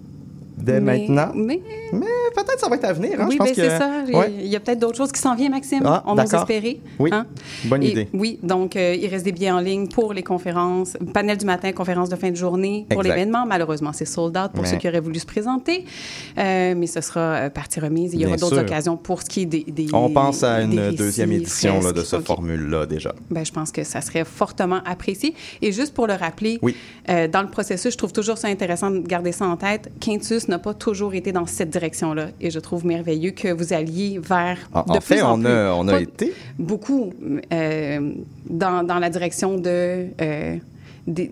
[0.57, 1.59] dès Mais- maintenant, Mais
[1.93, 3.19] mais peut-être ça va être à venir.
[3.21, 3.27] hein.
[3.29, 3.89] oui, ben, c'est ça.
[4.07, 4.33] Il y a- Ouais.
[4.39, 5.81] Il y a peut-être d'autres choses qui s'en viennent, Maxime.
[5.85, 6.79] Ah, on ose espérer.
[6.99, 7.25] Oui, Hein?
[7.65, 8.07] bonne Et idée.
[8.13, 11.71] Oui, donc euh, il reste des billets en ligne pour les conférences, panel du matin,
[11.71, 13.45] conférence de fin de journée pour l'événement.
[13.45, 15.85] Malheureusement, c'est sold out pour Mais- ceux qui auraient voulu se présenter,
[16.37, 18.13] Euh, mais ce sera euh, partie remise.
[18.13, 19.63] Il y aura d'autres occasions pour ce qui est des.
[19.67, 22.07] des On pense à une récits, deuxième édition là, de fresques.
[22.11, 22.25] ce OK.
[22.25, 23.13] formule-là déjà.
[23.29, 25.33] Ben, je pense que ça serait fortement apprécié.
[25.61, 26.75] Et juste pour le rappeler, Oui.
[27.09, 29.89] euh, dans le processus, je trouve toujours ça intéressant de garder ça en tête.
[29.99, 32.27] Quintus n'a pas toujours été dans cette direction-là.
[32.41, 34.57] Et je trouve merveilleux que vous alliez vers.
[34.73, 36.33] En, de en plus fait, en on plus, a, on a pas été.
[36.59, 37.13] beaucoup
[37.53, 38.11] euh,
[38.49, 40.07] dans, dans la direction de.
[40.21, 40.57] euh,
[41.07, 41.31] des-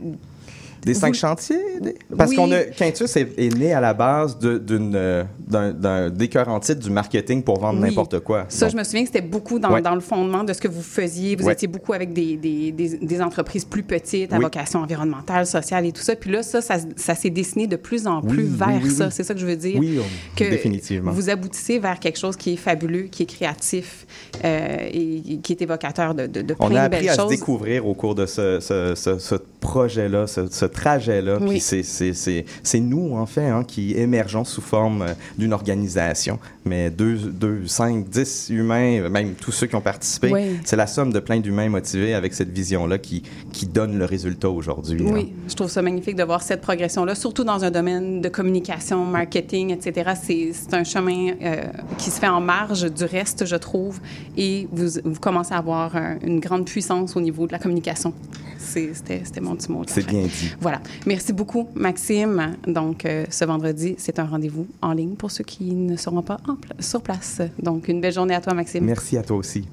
[0.86, 1.58] Des cinq Vous- chantiers?
[1.82, 2.36] des- Parce Oui.
[2.36, 2.64] qu'on a.
[2.64, 6.90] Quintus est, est né à la base de- d'une, euh, d'un, décœur en titre du
[6.90, 7.90] marketing pour vendre Oui.
[7.90, 8.46] n'importe quoi.
[8.50, 9.82] Ça, Donc, je me souviens que c'était beaucoup dans, Ouais.
[9.82, 11.36] dans le fondement de ce que vous faisiez.
[11.36, 11.54] Vous Ouais.
[11.54, 14.44] étiez beaucoup avec des, des, des, des entreprises plus petites, à Oui.
[14.44, 16.16] vocation environnementale, sociale et tout ça.
[16.16, 18.90] Puis là, ça, ça, ça s'est dessiné de plus en plus Oui, oui, vers oui,
[18.92, 19.10] ça.
[19.10, 19.80] C'est ça que je veux dire.
[19.80, 21.12] Oui, on- que définitivement.
[21.12, 24.06] Vous aboutissez vers quelque chose qui est fabuleux, qui est créatif
[24.44, 27.16] euh, et qui est évocateur de, de, de plein on a de appris belles à
[27.16, 27.32] choses.
[27.32, 31.38] se découvrir au cours de ce, ce, ce- ce projet-là, ce, ce trajet-là.
[31.42, 31.60] Oui.
[31.60, 36.40] C'est- nous, en fait, hein, qui émergeons sous forme euh, d'une organisation.
[36.66, 40.60] Mais deux, deux, cinq, dix humains, euh, même tous ceux qui ont participé, Oui.
[40.66, 44.50] c'est la somme de plein d'humains motivés avec cette vision-là qui, qui donne le résultat
[44.50, 45.06] aujourd'hui.
[45.08, 45.12] hein.
[45.14, 49.06] Oui, je trouve ça magnifique de voir cette progression-là, surtout dans un domaine de communication,
[49.06, 50.12] marketing, etc.
[50.22, 51.64] C'est un chemin euh,
[51.98, 54.00] qui se fait en marge du reste, je trouve,
[54.38, 58.14] et vous, vous commencez à avoir un- une grande puissance au niveau de la communication.
[58.58, 59.84] C'était mon petit mot.
[59.88, 60.56] C'est bien dit.
[60.64, 60.80] Voilà.
[61.06, 62.56] Merci beaucoup, Maxime.
[62.66, 66.38] Donc, euh, ce vendredi, c'est un rendez-vous en ligne pour ceux qui ne seront pas
[66.48, 67.42] en pla- sur place.
[67.62, 68.86] Donc, une belle journée à toi, Maxime.
[68.86, 69.66] Merci à toi aussi.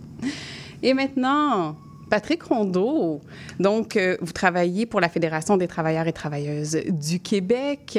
[0.83, 1.77] Et maintenant,
[2.11, 3.21] Patrick Rondeau.
[3.61, 7.99] Donc, euh, vous travaillez pour la Fédération des travailleurs et travailleuses du Québec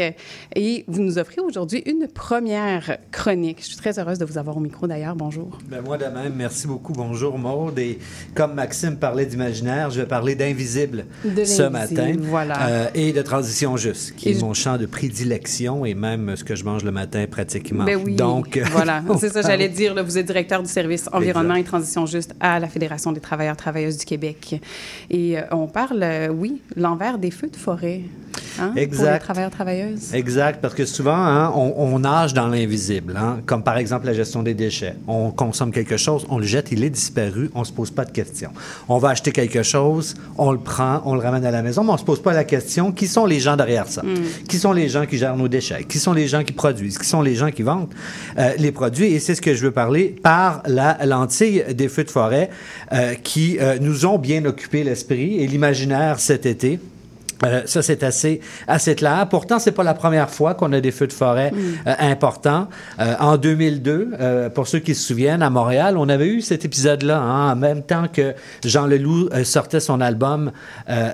[0.56, 3.60] et vous nous offrez aujourd'hui une première chronique.
[3.62, 5.16] Je suis très heureuse de vous avoir au micro d'ailleurs.
[5.16, 5.58] Bonjour.
[5.70, 6.92] Ben, moi de même, merci beaucoup.
[6.94, 7.80] Bonjour Maude.
[7.80, 8.00] Et
[8.36, 12.14] comme Maxime parlait d'imaginaire, je vais parler d'invisible ce matin.
[12.20, 12.68] voilà.
[12.68, 16.36] Euh, et de transition juste, qui Et est je- mon champ de prédilection et même
[16.36, 17.86] ce que je mange le matin pratiquement.
[17.86, 18.16] Ben oui.
[18.16, 19.94] Donc, euh, voilà, c'est ça, j'allais dire.
[19.94, 23.54] là, vous êtes directeur du service environnement et transition juste à la Fédération des travailleurs
[23.54, 24.62] et travailleuses du Québec.
[25.10, 28.02] Et euh, on parle, euh, oui, l'envers des feux de forêt.
[28.60, 29.20] hein, Pour les Exact.
[29.20, 30.14] travailleurs travailleuses.
[30.14, 34.14] Exact, parce que souvent, hein, on, on nage dans l'invisible, hein, comme par exemple la
[34.14, 34.96] gestion des déchets.
[35.08, 38.06] On consomme quelque chose, on le jette, il est disparu, on ne se pose pas
[38.06, 38.52] de questions.
[38.90, 41.92] On va acheter quelque chose, on le prend, on le ramène à la maison, mais
[41.92, 44.02] on ne se pose pas la question qui sont les gens derrière ça?
[44.50, 45.84] Qui sont les gens qui gèrent nos déchets?
[45.84, 46.98] Qui sont les gens qui produisent?
[46.98, 47.90] Qui sont les gens qui vendent
[48.38, 49.08] euh, les produits?
[49.14, 52.50] Et c'est ce que je veux parler par la lentille des feux de forêt
[52.94, 56.80] euh, qui euh, nous ont bien occupé l'esprit et l'imaginaire cet été.
[57.46, 59.28] Euh, ça, c'est assez, assez clair.
[59.30, 61.52] Pourtant, c'est pas la première fois qu'on a des feux de forêt
[61.88, 62.68] euh, importants.
[63.00, 66.66] Euh, en 2002, euh, pour ceux qui se souviennent, à Montréal, on avait eu cet
[66.66, 68.34] épisode-là, hein, en même temps que
[68.64, 70.52] Jean Leloup sortait son album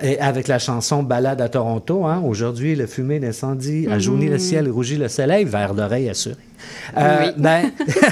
[0.01, 2.05] et avec la chanson Balade à Toronto.
[2.05, 6.35] Hein, Aujourd'hui, le fumée d'incendie a jauni le ciel, rougit le soleil, vers d'oreille assuré.
[6.97, 7.33] Euh, Oui.
[7.37, 7.71] ben,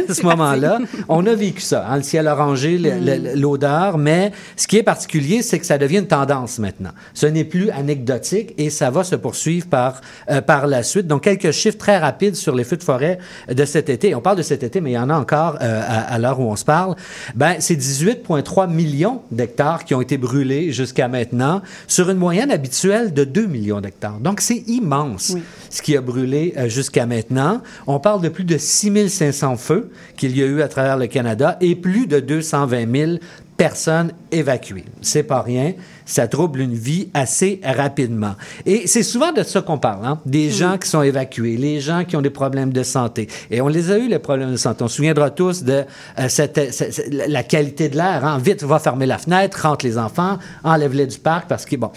[0.09, 0.79] à ce moment-là,
[1.09, 5.41] on a vécu ça, hein, le ciel orangé, le- l'odeur, mais ce qui est particulier,
[5.41, 6.91] c'est que ça devient une tendance maintenant.
[7.13, 11.07] Ce n'est plus anecdotique et ça va se poursuivre par, euh, par la suite.
[11.07, 13.19] Donc, quelques chiffres très rapides sur les feux de forêt
[13.51, 14.15] de cet été.
[14.15, 16.39] On parle de cet été, mais il y en a encore euh, à, à l'heure
[16.39, 16.95] où on se parle.
[17.35, 23.13] Ben, c'est 18,3 millions d'hectares qui ont été brûlés jusqu'à maintenant sur une moyenne habituelle
[23.13, 24.19] de 2 millions d'hectares.
[24.19, 25.35] Donc, c'est immense
[25.69, 27.61] ce qui a brûlé jusqu'à maintenant.
[27.87, 31.57] On parle de plus de 6500 feux qu'il y a eu à travers le Canada
[31.61, 33.11] et plus de 220 000
[33.55, 34.83] personnes évacuées.
[35.01, 35.71] C'est pas rien.
[36.05, 38.33] Ça trouble une vie assez rapidement.
[38.65, 40.19] Et c'est souvent de ça qu'on parle, hein?
[40.25, 43.27] Des gens qui sont évacués, les gens qui ont des problèmes de santé.
[43.49, 44.83] Et on les a eu, les problèmes de santé.
[44.83, 45.83] On se souviendra tous de
[46.19, 48.25] euh, cette- cette- la qualité de l'air.
[48.25, 48.37] Hein?
[48.39, 51.91] Vite, va fermer la fenêtre, rentre les enfants, enlève-les du parc parce que, bon.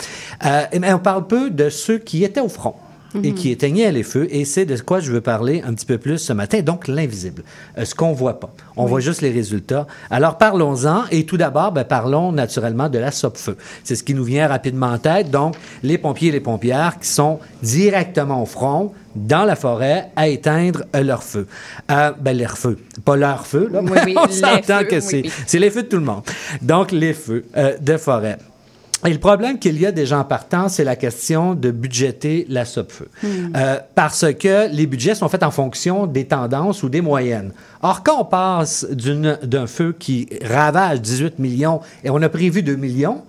[0.47, 2.75] Euh, mais on parle peu de ceux qui étaient au front
[3.23, 4.27] et qui éteignaient les feux.
[4.31, 6.61] Et c'est de quoi je veux parler un petit peu plus ce matin.
[6.61, 7.43] Donc, l'invisible.
[7.79, 8.53] Euh, ce qu'on voit pas.
[8.77, 9.87] On voit juste les résultats.
[10.11, 11.05] Alors, parlons-en.
[11.11, 13.57] Et tout d'abord, ben, parlons naturellement de la SOP-feu.
[13.85, 15.31] C'est ce qui nous vient rapidement en tête.
[15.31, 20.29] Donc, les pompiers et les pompières qui sont directement au front, dans la forêt, à
[20.29, 21.47] éteindre euh, leur feu.
[21.91, 22.79] Euh, ben, leur feu.
[23.05, 23.81] Pas leur feu, là.
[23.83, 25.33] Oui, oui, On s'entend que oui, c'est oui.
[25.47, 26.23] c'est les feux de tout le monde.
[26.63, 28.39] Donc, les feux euh, de forêt.
[29.07, 32.65] Et le problème qu'il y a déjà en partant, c'est la question de budgéter la
[32.65, 33.09] SOP-feu.
[33.57, 37.53] Euh, parce que les budgets sont faits en fonction des tendances ou des moyennes.
[37.83, 42.63] Or, quand on passe d'une- d'un feu qui ravage 18 millions et on a prévu
[42.65, 43.23] 2 millions,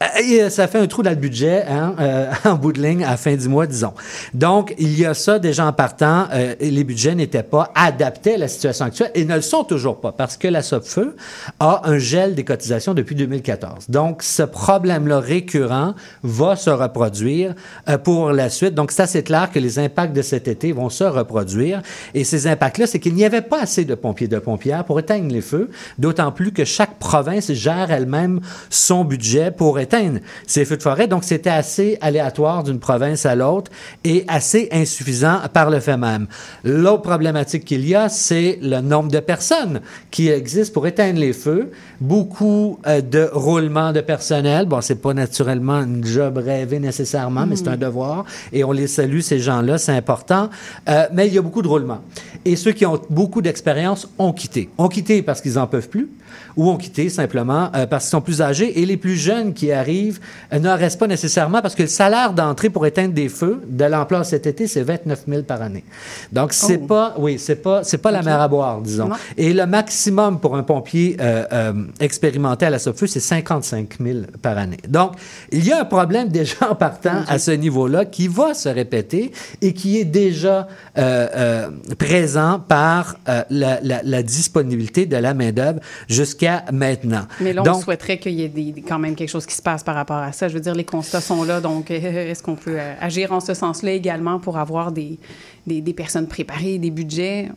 [0.00, 3.04] et, euh, ça fait un trou dans le budget hein, euh, en bout de ligne
[3.04, 3.92] à fin du mois, disons.
[4.32, 6.26] Donc, il y a ça déjà en partant.
[6.32, 10.00] euh, les budgets n'étaient pas adaptés à la situation actuelle et ne le sont toujours
[10.00, 11.14] pas parce que la SOPFEU
[11.60, 13.88] a un gel des cotisations depuis 2014.
[13.88, 17.54] Donc, ce problème-là récurrent va se reproduire
[17.88, 18.74] euh, pour la suite.
[18.74, 21.82] Donc, c'est assez clair que les impacts de cet été vont se reproduire.
[22.14, 25.32] Et ces impacts-là, c'est qu'il n'y avait pas assez de pompiers de pompières pour éteindre
[25.32, 28.40] les feux, d'autant plus que chaque province gère elle-même
[28.70, 31.06] son budget pour éteindre ces feux de forêt.
[31.06, 33.70] Donc, c'était assez aléatoire d'une province à l'autre
[34.02, 36.26] et assez insuffisant par le fait même.
[36.64, 39.80] L'autre problématique qu'il y a, c'est le nombre de personnes
[40.10, 41.70] qui existent pour éteindre les feux.
[42.00, 44.66] Beaucoup euh, de roulement de personnel.
[44.66, 48.24] Bon, c'est pas naturellement une job rêvée nécessairement, mais c'est un devoir.
[48.52, 50.50] Et on les salue, ces gens-là, c'est important.
[50.88, 52.00] Euh, mais il y a beaucoup de roulement.
[52.44, 54.70] Et ceux qui ont beaucoup d'expérience ont quitté.
[54.78, 56.08] Ont quitté parce qu'ils en peuvent plus
[56.56, 58.80] ou ont quitté simplement euh, parce qu'ils sont plus âgés.
[58.80, 60.20] Et les plus jeunes qui arrivent
[60.52, 63.84] euh, ne restent pas nécessairement parce que le salaire d'entrée pour éteindre des feux de
[63.84, 65.84] l'emploi cet été, c'est 29 000 par année.
[66.32, 66.86] Donc, c'est Oh.
[66.86, 69.08] pas, oui, c'est pas, c'est pas la mer à boire, disons.
[69.08, 69.16] Non.
[69.36, 74.18] Et le maximum pour un pompier euh, euh, expérimenté à la SOPFEU, c'est 55 000
[74.42, 74.78] par année.
[74.88, 75.12] Donc,
[75.52, 79.32] il y a un problème déjà en partant à ce niveau-là qui va se répéter
[79.62, 80.68] et qui est déjà
[80.98, 81.68] euh,
[81.98, 83.16] présent par
[83.50, 87.22] la, la- la disponibilité de la main-d'œuvre jusqu'à maintenant.
[87.40, 89.62] Mais là, on Donc, souhaiterait qu'il y ait des- quand même quelque chose qui se
[89.64, 90.48] passe par rapport à ça.
[90.48, 93.40] Je veux dire, les constats sont là, donc euh, est-ce qu'on peut euh, agir en
[93.40, 95.18] ce sens-là également pour avoir des,
[95.66, 97.48] des, personnes préparées, des budgets?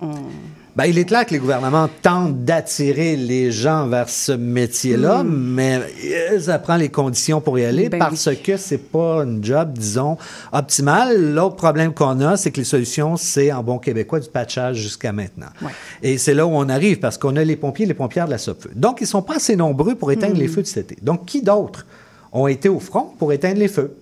[0.77, 5.53] Ben, il est clair que les gouvernements tentent d'attirer les gens vers ce métier-là, Mm.
[5.55, 9.41] mais euh, ça prend les conditions pour y aller Ben parce que c'est pas un
[9.41, 10.19] job, disons,
[10.51, 11.33] optimal.
[11.33, 15.11] L'autre problème qu'on a, c'est que les solutions, c'est en bon québécois du patchage jusqu'à
[15.11, 15.47] maintenant.
[15.63, 15.71] Ouais.
[16.03, 18.31] Et c'est là où on arrive parce qu'on a les pompiers et les pompières de
[18.31, 18.69] la SOPFEU.
[18.75, 21.01] Donc, ils sont pas assez nombreux pour éteindre les feux de cet été.
[21.01, 21.87] Donc, qui d'autre
[22.31, 23.97] ont été au front pour éteindre les feux?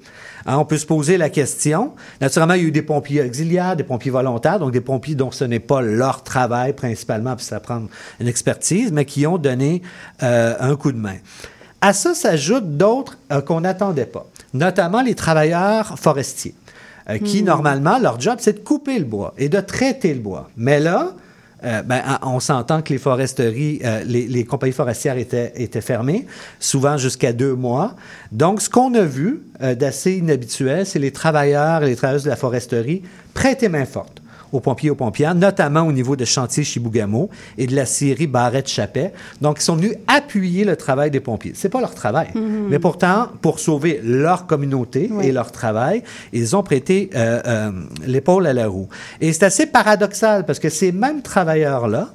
[0.45, 1.93] Hein, on peut se poser la question.
[2.21, 5.31] Naturellement, il y a eu des pompiers auxiliaires, des pompiers volontaires, donc des pompiers dont
[5.31, 7.81] ce n'est pas leur travail principalement, puis ça prend
[8.19, 9.81] une expertise, mais qui ont donné
[10.21, 11.17] euh, un coup de main.
[11.81, 16.55] À ça s'ajoutent d'autres euh, qu'on n'attendait pas, notamment les travailleurs forestiers,
[17.09, 17.47] euh, qui, Hmm.
[17.47, 20.49] normalement, leur job, c'est de couper le bois et de traiter le bois.
[20.57, 21.13] Mais là,
[21.63, 26.27] euh, ben, on s'entend que les foresteries, euh, les, les compagnies forestières étaient, étaient fermées,
[26.59, 27.95] souvent jusqu'à deux mois.
[28.31, 32.29] Donc, ce qu'on a vu euh, d'assez inhabituel, c'est les travailleurs et les travailleuses de
[32.29, 33.03] la foresterie
[33.33, 34.21] prêter main forte
[34.51, 38.27] aux pompiers et aux pompières, notamment au niveau de chantier Chibougamau et de la scierie
[38.27, 39.13] Barrette-Chapet.
[39.41, 41.53] Donc, ils sont venus appuyer le travail des pompiers.
[41.55, 42.27] C'est pas leur travail.
[42.35, 42.67] Mhm.
[42.69, 45.27] Mais pourtant, pour sauver leur communauté Oui.
[45.27, 47.71] et leur travail, ils ont prêté euh, euh,
[48.05, 48.87] l'épaule à la roue.
[49.21, 52.09] Et c'est assez paradoxal parce que ces mêmes travailleurs-là,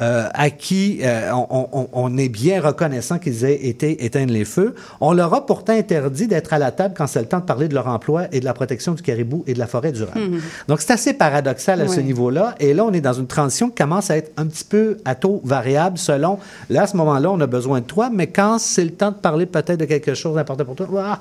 [0.00, 4.44] euh, à qui euh, on, on- on est bien reconnaissant qu'ils aient été éteindre les
[4.44, 4.74] feux.
[5.00, 7.68] On leur a pourtant interdit d'être à la table quand c'est le temps de parler
[7.68, 10.20] de leur emploi et de la protection du caribou et de la forêt durable.
[10.20, 10.40] Mhm.
[10.68, 12.54] Donc, c'est assez paradoxal à ce niveau-là.
[12.60, 15.14] Et là, on est dans une transition qui commence à être un petit peu à
[15.14, 16.38] taux variable selon.
[16.70, 19.16] Là, à ce moment-là, on a besoin de toi, mais quand c'est le temps de
[19.16, 21.18] parler peut-être de quelque chose d'important pour toi, ah,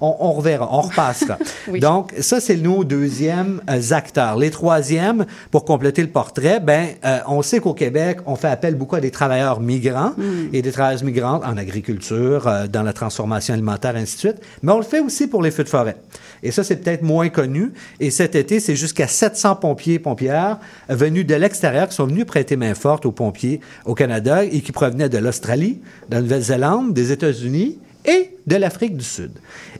[0.00, 1.38] on, on reverra, on repassera.
[1.68, 1.80] Oui.
[1.80, 4.36] Donc, ça, c'est nos deuxièmes euh, acteurs.
[4.36, 8.74] Les troisièmes, pour compléter le portrait, ben, euh, on sait qu'au Québec, on fait appel
[8.74, 10.54] beaucoup à des travailleurs migrants Mm.
[10.54, 14.36] et des travailleuses migrantes en agriculture, euh, dans la transformation alimentaire, ainsi de suite.
[14.62, 15.96] Mais on le fait aussi pour les feux de forêt.
[16.42, 17.72] Et ça, c'est peut-être moins connu.
[18.00, 20.58] Et cet été, c'est jusqu'à 700 pompiers et pompières
[20.88, 24.72] venus de l'extérieur qui sont venus prêter main forte aux pompiers au Canada et qui
[24.72, 29.32] provenaient de l'Australie, de la Nouvelle-Zélande, des États-Unis et de l'Afrique du Sud.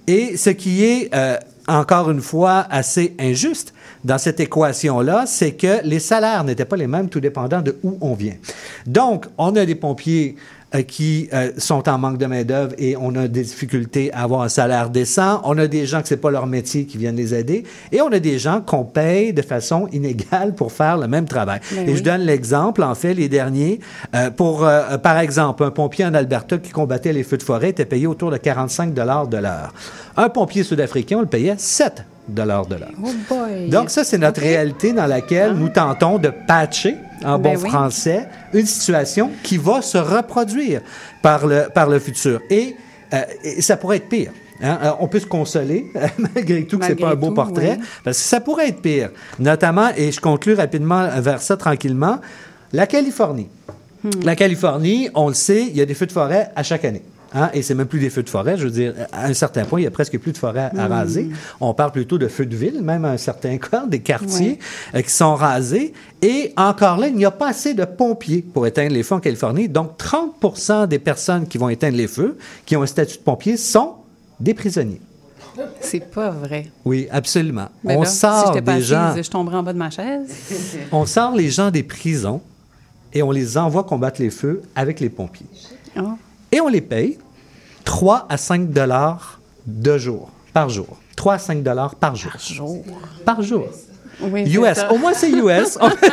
[0.06, 1.36] Et ce qui est, euh,
[1.68, 6.86] encore une fois, assez injuste dans cette équation-là, c'est que les salaires n'étaient pas les
[6.86, 8.36] mêmes, tout dépendant de où on vient.
[8.86, 10.36] Donc, on a des pompiers
[10.82, 14.48] qui euh, sont en manque de main-d'œuvre et on a des difficultés à avoir un
[14.48, 15.40] salaire décent.
[15.44, 17.64] On a des gens que c'est pas leur métier qui viennent les aider.
[17.92, 21.60] Et on a des gens qu'on paye de façon inégale pour faire le même travail.
[21.72, 21.96] Ben et oui.
[21.96, 23.80] je donne l'exemple, en fait, les derniers.
[24.14, 27.70] euh, pour, euh, par exemple, un pompier en Alberta qui combattait les feux de forêt
[27.70, 29.72] était payé autour de 45 de l'heure.
[30.16, 32.66] Un pompier sud-africain, on le payait 7 de l'heure.
[33.02, 33.34] Oh!
[33.68, 37.68] Donc, ça, c'est notre réalité dans laquelle nous tentons de patcher, en Ben bon oui.
[37.70, 40.80] français, une situation qui va se reproduire
[41.22, 42.40] par le, par le futur.
[42.50, 42.76] Et,
[43.14, 44.32] euh, et ça pourrait être pire.
[44.62, 44.78] hein.
[44.82, 45.86] Euh, on peut se consoler,
[46.18, 47.86] malgré tout, que c'est Malgré pas un beau tout, portrait, oui.
[48.04, 49.10] parce que ça pourrait être pire.
[49.38, 52.18] Notamment, et je conclue rapidement vers ça tranquillement,
[52.72, 53.48] la Californie.
[54.04, 54.10] Hmm.
[54.24, 57.02] La Californie, on le sait, il y a des feux de forêt à chaque année.
[57.36, 57.50] Hein?
[57.52, 58.56] Et c'est même plus des feux de forêt.
[58.56, 60.88] Je veux dire, à un certain point, il y a presque plus de forêt à
[60.88, 60.92] Hmm.
[60.92, 61.30] raser.
[61.60, 64.58] On parle plutôt de feux de ville, même à un certain cas, des quartiers
[64.94, 65.92] euh, qui sont rasés.
[66.22, 69.20] Et encore là, il n'y a pas assez de pompiers pour éteindre les feux en
[69.20, 69.68] Californie.
[69.68, 73.56] Donc, 30% des personnes qui vont éteindre les feux, qui ont un statut de pompier,
[73.58, 73.92] sont
[74.40, 75.00] des prisonniers.
[75.80, 76.66] C'est pas vrai.
[76.84, 77.68] Oui, absolument.
[77.84, 79.14] On là, sort des assise, gens.
[79.22, 80.28] je tomberais en bas de ma chaise.
[80.92, 82.40] On sort les gens des prisons
[83.14, 85.46] et on les envoie combattre les feux avec les pompiers.
[85.96, 86.16] Ah.
[86.52, 87.16] Et on les paye
[87.86, 90.98] 3 à 5 dollars de jour, par jour.
[91.16, 92.32] 3 à 5 dollars par jour.
[92.32, 92.84] Par jour.
[93.24, 93.68] Par jour.
[94.20, 94.78] Oui, US.
[94.90, 95.78] Au moins, c'est US.
[95.80, 96.10] on, peut,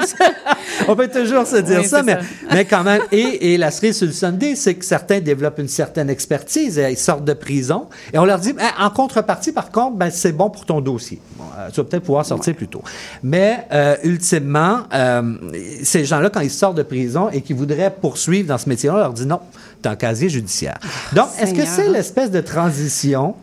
[0.89, 2.19] on peut toujours se dire Oui, ça, mais, ça.
[2.51, 3.01] mais quand même.
[3.11, 6.91] Et, et la cerise sur le Sunday, c'est que certains développent une certaine expertise et
[6.91, 7.87] ils sortent de prison.
[8.11, 11.19] Et on leur dit, Ben, en contrepartie, par contre, ben, c'est bon pour ton dossier.
[11.37, 12.83] Bon, euh, tu vas peut-être pouvoir sortir plus tôt.
[13.21, 15.35] Mais euh, ultimement, euh,
[15.83, 18.99] ces gens-là, quand ils sortent de prison et qui voudraient poursuivre dans ce métier-là, on
[18.99, 19.39] leur dit non,
[19.83, 20.79] tu un casier judiciaire.
[21.13, 23.35] Donc, est-ce que c'est l'espèce de transition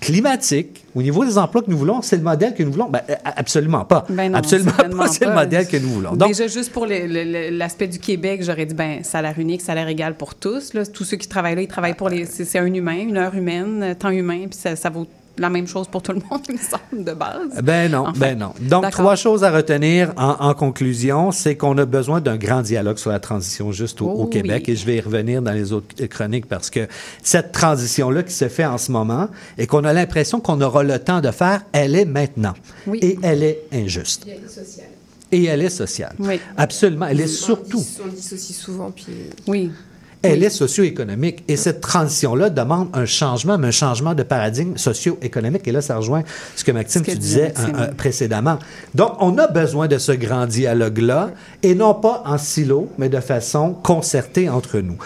[0.00, 2.88] climatique, au niveau des emplois que nous voulons, c'est le modèle que nous voulons?
[2.88, 4.06] Ben, absolument pas.
[4.08, 6.16] Ben non, absolument pas, c'est le modèle que nous voulons.
[6.16, 10.34] Donc, Déjà, juste pour l'aspect du Québec, j'aurais dit, ben, salaire unique, salaire égal pour
[10.34, 10.72] tous.
[10.74, 10.86] Là.
[10.86, 12.24] Tous ceux qui travaillent là, ils travaillent pour les.
[12.24, 15.06] C'est c'est un humain, une heure humaine, euh, temps humain, puis ça, ça vaut
[15.38, 17.62] la même chose pour tout le monde, il me semble, de base.
[17.62, 18.52] Ben non, Enfin, ben non.
[18.60, 22.98] Donc, trois choses à retenir en, en conclusion, c'est qu'on a besoin d'un grand dialogue
[22.98, 24.72] sur la transition juste au, Oh au Québec, oui.
[24.74, 26.88] et je vais y revenir dans les autres chroniques parce que
[27.22, 30.98] cette transition-là qui se fait en ce moment et qu'on a l'impression qu'on aura le
[30.98, 32.54] temps de faire, elle est maintenant.
[32.86, 32.98] Oui.
[33.02, 34.24] Et elle est injuste.
[34.26, 34.86] Il y a les sociales.
[35.32, 36.14] Et elle est sociale.
[36.18, 36.40] Oui.
[36.56, 37.06] Absolument.
[37.06, 37.78] Elle est On surtout.
[37.78, 39.06] dit- On dit ceci souvent, puis
[39.46, 39.70] Oui.
[40.22, 41.44] Elle est socio-économique.
[41.48, 45.66] Et cette transition-là demande un changement, mais un changement de paradigme socio-économique.
[45.66, 46.22] Et là, ça rejoint
[46.56, 47.74] ce que Maxime, Ce que tu disait disais Maxime.
[47.76, 48.58] euh, euh, précédemment.
[48.94, 51.30] Donc, on a besoin de ce grand dialogue-là,
[51.62, 54.98] et non pas en silo, mais de façon concertée entre nous.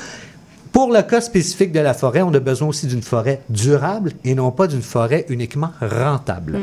[0.74, 4.34] Pour le cas spécifique de la forêt, on a besoin aussi d'une forêt durable et
[4.34, 6.58] non pas d'une forêt uniquement rentable.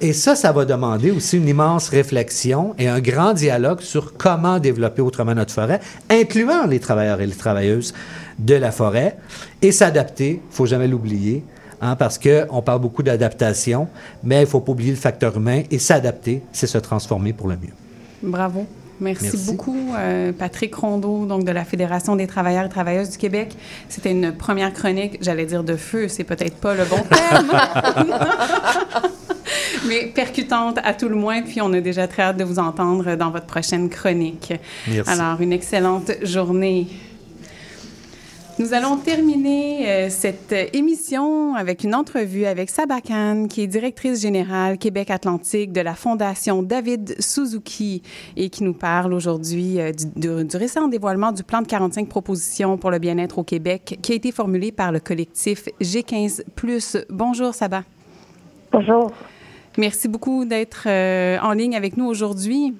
[0.00, 4.58] Et ça, ça va demander aussi une immense réflexion et un grand dialogue sur comment
[4.58, 5.78] développer autrement notre forêt,
[6.10, 7.94] incluant les travailleurs et les travailleuses
[8.36, 9.16] de la forêt,
[9.62, 11.44] et s'adapter, il faut jamais l'oublier,
[11.80, 13.86] hein, parce qu'on parle beaucoup d'adaptation,
[14.24, 17.54] mais il faut pas oublier le facteur humain, et s'adapter, c'est se transformer pour le
[17.54, 17.74] mieux.
[18.24, 18.66] Bravo.
[19.02, 19.46] Merci, Merci.
[19.46, 23.54] beaucoup, euh, Patrick Rondeau, donc de la Fédération des travailleurs et travailleuses du Québec.
[23.88, 27.48] C'était une première chronique, j'allais dire de feu, c'est peut-être pas le bon terme,
[29.88, 31.42] mais percutante à tout le moins.
[31.42, 34.52] Puis on a déjà très hâte de vous entendre dans votre prochaine chronique.
[34.86, 35.10] Merci.
[35.10, 36.86] Alors, une excellente journée.
[38.58, 44.20] Nous allons terminer euh, cette émission avec une entrevue avec Saba Khan, qui est directrice
[44.20, 48.02] générale Québec Atlantique de la Fondation David Suzuki
[48.36, 52.90] et qui nous parle aujourd'hui euh, du, récent dévoilement du plan de 45 propositions pour
[52.90, 57.06] le bien-être au Québec qui a été formulé par le collectif G15+.
[57.08, 57.84] Bonjour Saba.
[58.70, 59.12] Bonjour.
[59.78, 62.74] Merci beaucoup d'être euh, en ligne avec nous aujourd'hui.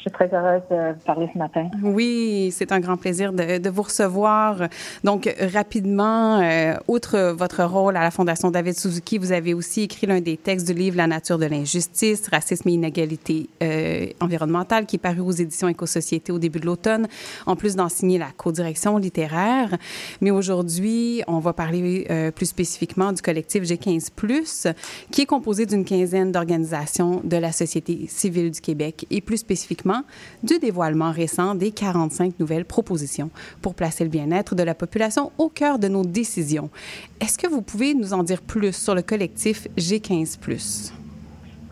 [0.00, 1.68] Je suis très heureuse de vous parler ce matin.
[1.82, 4.62] Oui, c'est un grand plaisir de, de vous recevoir.
[5.04, 10.06] Donc, rapidement, euh, outre votre rôle à la Fondation David Suzuki, vous avez aussi écrit
[10.06, 14.96] l'un des textes du livre La nature de l'injustice, racisme et inégalité euh, environnementale, qui
[14.96, 17.06] est paru aux éditions Éco-Société au début de l'automne,
[17.44, 19.76] en plus d'enseigner la co-direction littéraire.
[20.22, 24.74] Mais aujourd'hui, on va parler euh, plus spécifiquement du collectif G15+,
[25.10, 29.89] qui est composé d'une quinzaine d'organisations de la société civile du Québec et plus spécifiquement
[30.42, 33.30] du dévoilement récent des 45 nouvelles propositions
[33.62, 36.70] pour placer le bien-être de la population au cœur de nos décisions.
[37.20, 40.99] Est-ce que vous pouvez nous en dire plus sur le collectif G15+.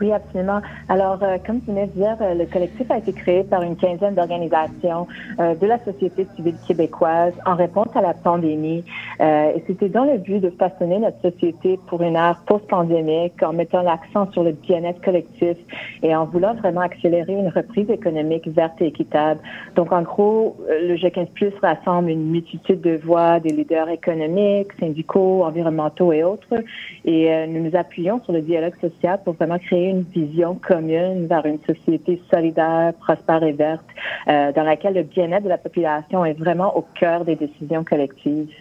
[0.01, 0.61] Oui, absolument.
[0.87, 3.75] Alors, euh, comme tu venais de dire, euh, le collectif a été créé par une
[3.75, 5.07] quinzaine d'organisations
[5.39, 8.83] euh, de la société civile québécoise en réponse à la pandémie.
[9.19, 13.81] Et c'était dans le but de façonner notre société pour une ère post-pandémique en mettant
[13.81, 15.57] l'accent sur le bien-être collectif
[16.01, 19.41] et en voulant vraiment accélérer une reprise économique verte et équitable.
[19.75, 25.43] Donc, en gros, le G15 Plus rassemble une multitude de voix des leaders économiques, syndicaux,
[25.43, 26.55] environnementaux et autres.
[27.03, 31.45] Et nous nous appuyons sur le dialogue social pour vraiment créer une vision commune vers
[31.45, 33.85] une société solidaire, prospère et verte,
[34.27, 38.53] euh, dans laquelle le bien-être de la population est vraiment au cœur des décisions collectives.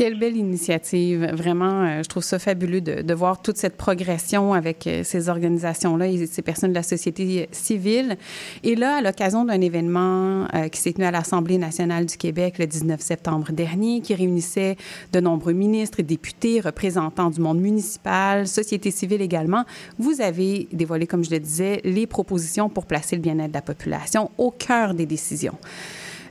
[0.00, 1.30] Quelle belle initiative.
[1.34, 5.28] Vraiment, euh, je trouve ça fabuleux de, de voir toute cette progression avec euh, ces
[5.28, 8.16] organisations-là et ces personnes de la société civile.
[8.64, 12.56] Et là, à l'occasion d'un événement euh, qui s'est tenu à l'Assemblée nationale du Québec
[12.58, 14.78] le 19 septembre dernier, qui réunissait
[15.12, 19.66] de nombreux ministres et députés, représentants du monde municipal, société civile également,
[19.98, 23.60] vous avez dévoilé, comme je le disais, les propositions pour placer le bien-être de la
[23.60, 25.58] population au cœur des décisions.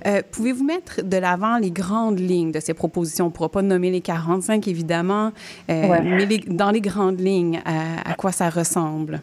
[0.07, 3.25] Euh, Pouvez-vous mettre de l'avant les grandes lignes de ces propositions?
[3.25, 5.31] On ne pourra pas nommer les 45, évidemment,
[5.69, 6.01] euh, Ouais.
[6.01, 9.19] mais les- dans les grandes lignes, à, à quoi ça ressemble?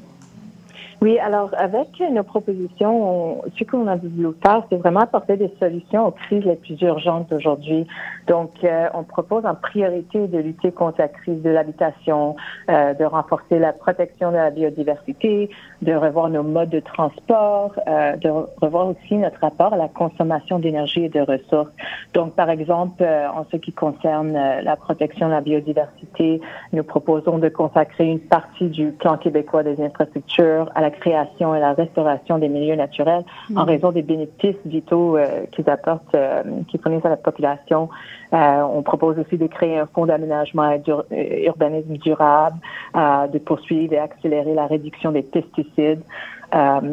[1.03, 5.53] Oui, alors avec nos propositions, on- ce qu'on a voulu faire, c'est vraiment apporter des
[5.61, 7.87] solutions aux crises les plus urgentes d'aujourd'hui.
[8.27, 12.35] Donc, euh, on propose en priorité de lutter contre la crise de l'habitation,
[12.69, 15.49] euh, de renforcer la protection de la biodiversité,
[15.83, 19.89] de revoir nos modes de transport, euh, de re- revoir aussi notre rapport à la
[19.89, 21.71] consommation d'énergie et de ressources.
[22.15, 26.41] Donc, par exemple, euh, en ce qui concerne euh, la protection de la biodiversité,
[26.73, 31.61] nous proposons de consacrer une partie du plan québécois des infrastructures à la création et
[31.61, 33.25] la restauration des milieux naturels
[33.55, 33.69] en Mhm.
[33.69, 37.89] raison des bénéfices vitaux euh, qu'ils apportent, euh, qu'ils fournissent à la population.
[38.33, 42.57] Euh, on propose aussi de créer un fonds d'aménagement et d'ur- euh, durable,
[42.97, 46.03] euh, de poursuivre et accélérer la réduction des pesticides.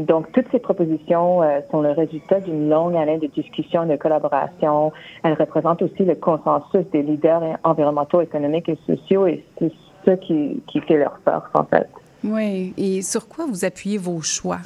[0.07, 4.91] Donc, toutes ces propositions sont le résultat d'une longue année de discussions et de collaboration.
[5.23, 9.71] Elles représentent aussi le consensus des leaders environnementaux, économiques et sociaux et c'est
[10.05, 11.87] ce qui, fait leur force, en fait.
[12.23, 12.73] Oui.
[12.77, 14.59] Et sur quoi vous appuyez vos choix?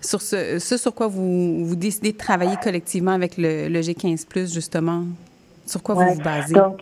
[0.00, 5.04] Sur ce, sur quoi vous, vous décidez de travailler collectivement avec le, le G15, justement?
[5.66, 6.06] Sur quoi Ouais.
[6.10, 6.54] vous vous basez?
[6.54, 6.80] Donc,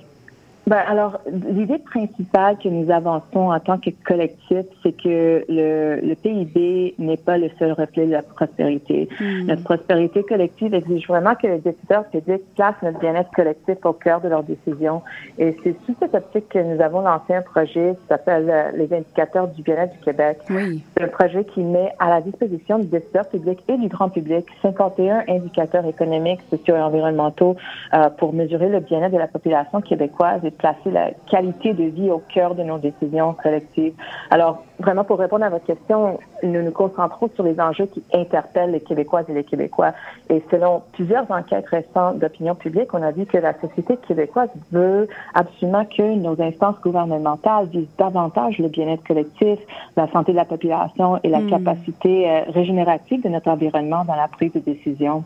[0.67, 6.15] Ben, alors, l'idée principale que nous avançons en tant que collectif, c'est que le, le
[6.15, 9.09] PIB n'est pas le seul reflet de la prospérité.
[9.21, 9.47] Hmm.
[9.47, 14.23] Notre prospérité collective exige vraiment que les décideurs publics placent notre bien-être collectif au cœur
[14.23, 15.03] de leurs décisions.
[15.39, 18.93] Et c'est sous cette optique que nous avons lancé un projet qui s'appelle euh, les
[18.95, 20.39] indicateurs du bien-être du Québec.
[20.49, 20.83] Oui.
[20.97, 24.47] C'est un projet qui met à la disposition du décideur public et du grand public
[24.63, 27.57] 51 indicateurs économiques, sociaux et environnementaux
[27.93, 32.11] euh, pour mesurer le bien-être de la population québécoise et placer la qualité de vie
[32.11, 33.95] au cœur de nos décisions collectives.
[34.31, 38.73] Alors, vraiment, pour répondre à votre question, nous nous concentrons sur les enjeux qui interpellent
[38.73, 39.93] les Québécoises et les Québécois.
[40.29, 45.09] Et selon plusieurs enquêtes récentes d'opinion publique, on a vu que la société québécoise veut
[45.35, 49.61] absolument que nos instances gouvernementales visent davantage le bien-être collectif,
[49.97, 51.51] la santé de la population et la Hmm.
[51.51, 55.25] capacité euh, régénérative de notre environnement dans la prise de décision.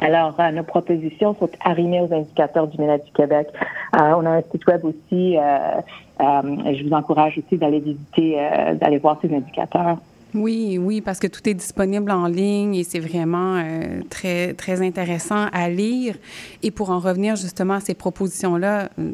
[0.00, 3.48] Alors, euh, nos propositions sont arrimées aux indicateurs du bien-être du Québec.
[3.94, 5.36] Euh, on a un site web aussi.
[5.36, 5.80] euh,
[6.18, 8.36] je vous encourage aussi d'aller visiter,
[8.80, 9.98] d'aller voir ces indicateurs.
[10.34, 13.64] Oui, oui, parce que tout est disponible en ligne et c'est vraiment
[14.10, 16.14] très, très intéressant à lire.
[16.62, 19.10] Et pour en revenir justement à ces propositions-là, euh,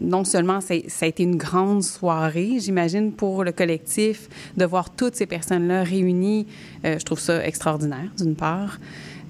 [0.00, 5.16] non seulement ça a été une grande soirée, j'imagine, pour le collectif, de voir toutes
[5.16, 6.46] ces personnes-là réunies,
[6.84, 8.78] je trouve ça extraordinaire, d'une part,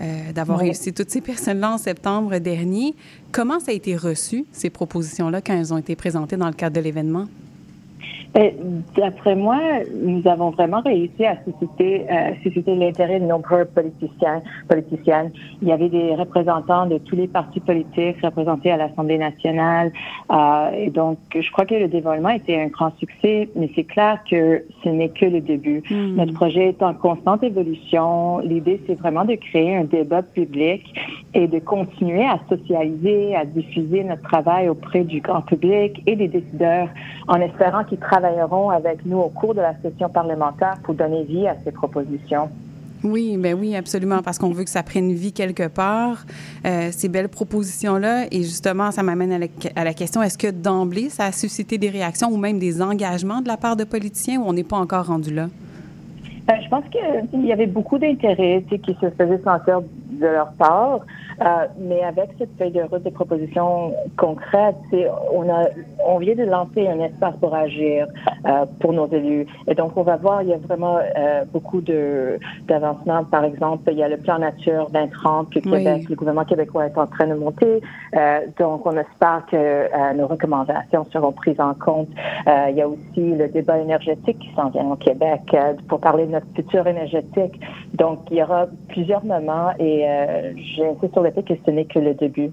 [0.01, 2.95] euh, d'avoir réussi toutes ces personnes-là en septembre dernier.
[3.33, 6.77] Comment ça a été reçu, ces propositions-là, quand elles ont été présentées dans le cadre
[6.77, 7.27] de l'événement?
[8.35, 8.53] Ben,
[8.97, 9.59] D'après moi,
[9.95, 15.31] nous avons vraiment réussi à susciter, euh, susciter l'intérêt de nombreux politiciens, politiciennes.
[15.63, 19.93] Il y avait des représentants de tous les partis politiques représentés à l'Assemblée nationale.
[20.31, 24.19] Euh, et donc, je crois que le dévoilement était un grand succès, mais c'est clair
[24.29, 25.83] que ce n'est que le début.
[25.91, 28.39] Notre projet est en constante évolution.
[28.41, 30.83] L'idée, c'est vraiment de créer un débat public
[31.35, 36.29] et de continuer à socialiser, à diffuser notre travail auprès du grand public et des
[36.29, 36.89] décideurs
[37.29, 41.47] en espérant qu'ils travailleront avec nous au cours de la session parlementaire pour donner vie
[41.47, 42.49] à ces propositions.
[43.03, 46.27] Oui, ben oui, absolument, parce qu'on veut que ça prenne vie quelque part,
[46.67, 48.27] euh, ces belles propositions-là.
[48.31, 51.79] Et justement, ça m'amène à la, à la question, est-ce que d'emblée, ça a suscité
[51.79, 54.77] des réactions ou même des engagements de la part de politiciens ou on n'est pas
[54.77, 55.49] encore rendu là?
[56.51, 61.01] Euh, je pense qu'il y avait beaucoup d'intérêt qui se faisait sentir de leur part,
[61.43, 64.77] euh, mais avec cette feuille de route des propositions concrètes,
[65.33, 65.69] on, a,
[66.07, 68.07] on vient de lancer un espace pour agir
[68.81, 69.47] pour nos élus.
[69.67, 73.25] Et donc, on va voir, il y a vraiment euh, beaucoup de d'avancements.
[73.25, 75.71] Par exemple, il y a le plan nature 2030 que Oui.
[75.71, 77.81] Québec, le gouvernement québécois est en train de monter.
[78.17, 82.09] Euh, donc, on espère que euh, nos recommandations seront prises en compte.
[82.47, 86.01] Euh, il y a aussi le débat énergétique qui s'en vient au Québec euh, pour
[86.01, 87.61] parler de notre futur énergétique.
[87.95, 91.85] Donc, il y aura plusieurs moments et euh, j'insiste sur le fait que ce n'est
[91.85, 92.51] que le début.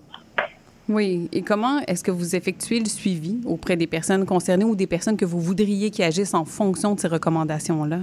[0.90, 1.30] Oui.
[1.34, 5.18] Et comment est-ce que vous effectuez le suivi auprès des personnes concernées ou des personnes
[5.18, 8.00] que vous voudriez qui agissent en fonction de ces recommandations-là?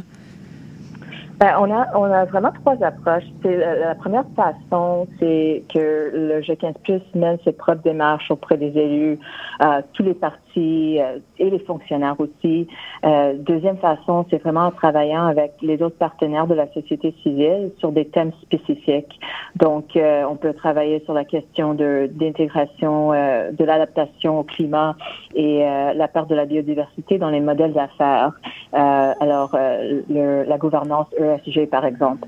[1.41, 3.25] Ben, on a on a vraiment trois approches.
[3.43, 8.57] C'est la, la première façon, c'est que le G15 Plus mène ses propres démarches auprès
[8.57, 9.19] des élus,
[9.63, 12.69] euh, tous les partis euh, et les fonctionnaires aussi.
[13.05, 17.71] Euh, deuxième façon, c'est vraiment en travaillant avec les autres partenaires de la société civile
[17.79, 19.19] sur des thèmes spécifiques.
[19.57, 24.97] Donc, euh, on peut travailler sur la question de d'intégration, de l'adaptation au climat
[25.35, 28.33] et la perte de la biodiversité dans les modèles d'affaires.
[28.73, 29.57] Alors,
[30.09, 32.27] la gouvernance ESG, par exemple.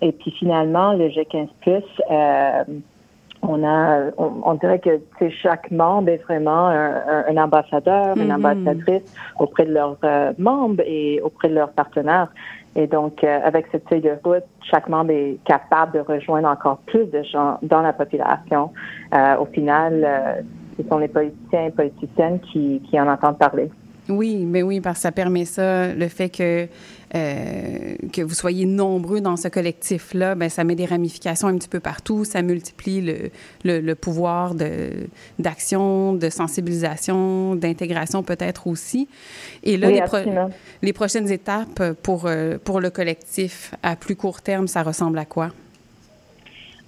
[0.00, 2.64] Et puis finalement, le G15+, euh,
[3.42, 5.00] on a, on, on dirait que
[5.42, 8.36] chaque membre est vraiment un, un- un ambassadeur, une Mhm.
[8.36, 9.02] ambassadrice
[9.38, 12.28] auprès de leurs euh, membres et auprès de leurs partenaires.
[12.74, 16.78] Et donc, euh, avec cette feuille de route, chaque membre est capable de rejoindre encore
[16.86, 18.70] plus de gens dans la population.
[19.14, 20.40] Euh, au final, euh,
[20.80, 23.68] ce sont les politiciens et politiciennes qui, qui en entendent parler.
[24.08, 26.66] Oui, mais oui, parce que ça permet ça, le fait que,
[27.14, 31.68] euh, que vous soyez nombreux dans ce collectif-là, ben, ça met des ramifications un petit
[31.68, 33.30] peu partout, ça multiplie le,
[33.64, 35.08] le, le pouvoir de-
[35.38, 39.08] d'action, de, sensibilisation, d'intégration peut-être aussi.
[39.62, 40.50] Et là, Oui, les, pro- absolument.
[40.80, 45.24] les prochaines étapes pour, euh, pour le collectif à plus court terme, ça ressemble à
[45.24, 45.50] quoi?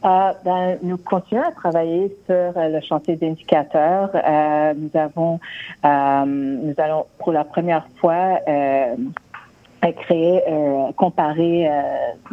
[0.05, 4.11] Euh, ben, nous continuons à travailler sur euh, le chantier d'indicateurs.
[4.15, 5.41] Euh, nous avons,
[5.83, 8.39] nous allons pour la première fois
[9.85, 11.83] euh, créé, euh, comparé, euh,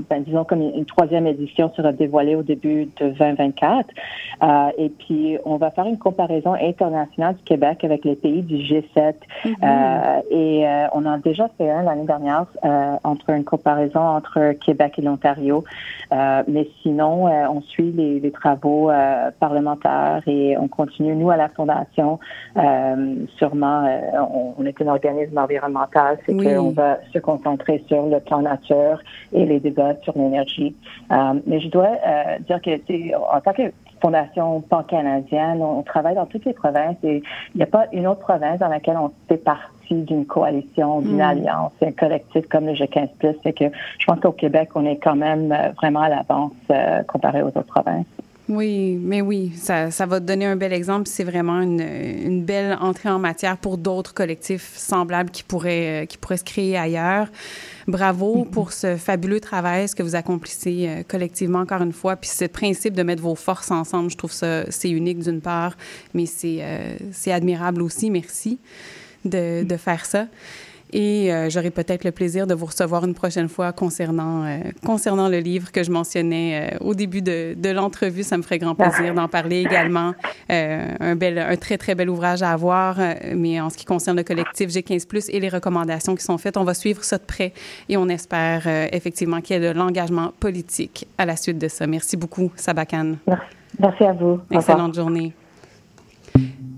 [0.10, 3.90] ben, disons comme une, troisième édition sera dévoilée au début de 2024.
[4.44, 8.58] Euh, et puis, on va faire une comparaison internationale du Québec avec les pays du
[8.58, 9.16] G7.
[9.46, 10.22] Mm-hmm.
[10.32, 12.46] et on a déjà fait un l'année dernière
[13.04, 15.64] entre une comparaison entre Québec et l'Ontario.
[16.12, 18.92] mais sinon, on suit les, les travaux
[19.40, 22.20] parlementaires et on continue, nous, à la Fondation,
[23.38, 27.41] sûrement, on, on, est un organisme environnemental, c'est qu'on va se concentrer
[27.88, 29.00] sur le plan nature
[29.34, 30.76] et les débats sur l'énergie.
[31.12, 32.72] Euh, mais je dois euh, dire que,
[33.16, 33.72] en tant que
[34.02, 37.22] fondation pan-canadienne, on, travaille dans toutes les provinces et
[37.54, 41.18] il n'y a pas une autre province dans laquelle on fait partie d'une coalition, d'une
[41.18, 41.22] mm.
[41.22, 43.10] alliance, un collectif comme le G15+.
[43.44, 43.66] C'est que
[44.00, 46.54] je pense qu'au Québec, on est quand même euh, vraiment à l'avance
[47.08, 48.06] comparé aux autres provinces.
[48.54, 51.08] Oui, mais oui, ça, ça va te donner un bel exemple.
[51.08, 56.06] C'est vraiment une, une, belle entrée en matière pour d'autres collectifs semblables qui pourraient, euh,
[56.06, 57.30] qui pourraient se créer ailleurs.
[57.88, 58.50] Bravo mm-hmm.
[58.50, 62.18] pour ce fabuleux travail, ce que vous accomplissez euh, collectivement, encore une fois.
[62.18, 65.78] Puis ce principe de mettre vos forces ensemble, je trouve ça, c'est unique d'une part,
[66.14, 68.12] mais c'est, euh, c'est admirable aussi.
[68.12, 68.60] Merci
[69.24, 70.28] de, de faire ça.
[70.94, 75.30] Et euh, j'aurai peut-être le plaisir de vous recevoir une prochaine fois concernant, euh, concernant
[75.30, 78.24] le livre que je mentionnais euh, au début de, de l'entrevue.
[78.24, 80.14] Ça me ferait grand plaisir d'en parler également.
[80.50, 82.98] un, bel, un très, très bel ouvrage à avoir.
[83.36, 86.64] mais en ce qui concerne le collectif G15 et les recommandations qui sont faites, on
[86.64, 87.54] va suivre ça de près
[87.88, 91.88] et on espère effectivement qu'il y ait de l'engagement politique à la suite de ça.
[91.88, 93.16] Merci beaucoup, Sabakan.
[93.80, 94.40] Merci à vous.
[94.52, 95.34] Excellente journée.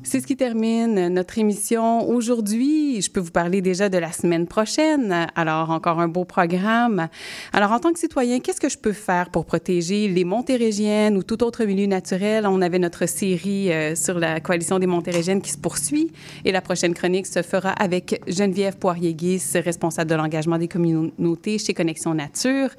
[0.06, 3.02] C'est ce qui termine notre émission aujourd'hui.
[3.02, 5.28] Je peux vous parler déjà de la semaine prochaine.
[5.34, 7.08] Alors, encore un beau programme.
[7.54, 11.24] Alors, en tant que citoyen, qu'est-ce que je peux faire pour protéger les montérégiennes ou
[11.24, 12.46] tout autre milieu naturel?
[12.46, 16.12] On avait notre série euh, sur la coalition des montérégiennes qui se poursuit
[16.44, 21.74] et la prochaine chronique se fera avec Geneviève Poirier-Guis, responsable de l'engagement des communautés chez
[21.74, 22.72] Connexion Nature.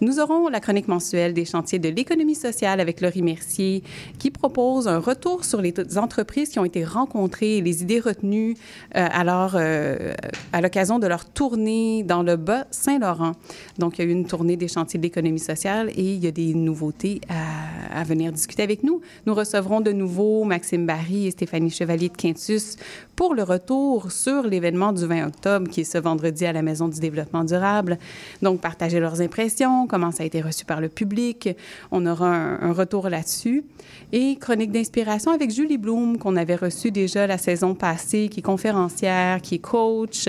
[0.00, 3.82] Nous aurons la chronique mensuelle des chantiers de l'économie sociale avec Laurie Mercier
[4.20, 8.56] qui propose un retour sur les entreprises qui ont été rencontrées, les idées retenues
[8.96, 10.12] euh, alors, euh,
[10.52, 13.32] à l'occasion de leur tournée dans le bas Saint-Laurent.
[13.78, 16.26] Donc, il y a eu une tournée des chantiers de l'économie sociale et il y
[16.26, 19.00] a des nouveautés à, à, venir discuter avec nous.
[19.26, 22.76] Nous recevrons de nouveau Maxime Barry et Stéphanie Chevalier de Quintus
[23.18, 26.86] pour le retour sur l'événement du 20 octobre qui est ce vendredi à la Maison
[26.86, 27.98] du développement durable.
[28.42, 31.48] Donc, partager leurs impressions, comment ça a été reçu par le public.
[31.90, 33.64] On aura un, retour là-dessus.
[34.12, 38.42] Et chronique d'inspiration avec Julie Bloom qu'on avait reçue déjà la saison passée, qui est
[38.42, 40.28] conférencière, qui est coach.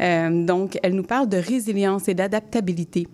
[0.00, 3.08] Euh, donc, elle nous parle de résilience et d'adaptabilité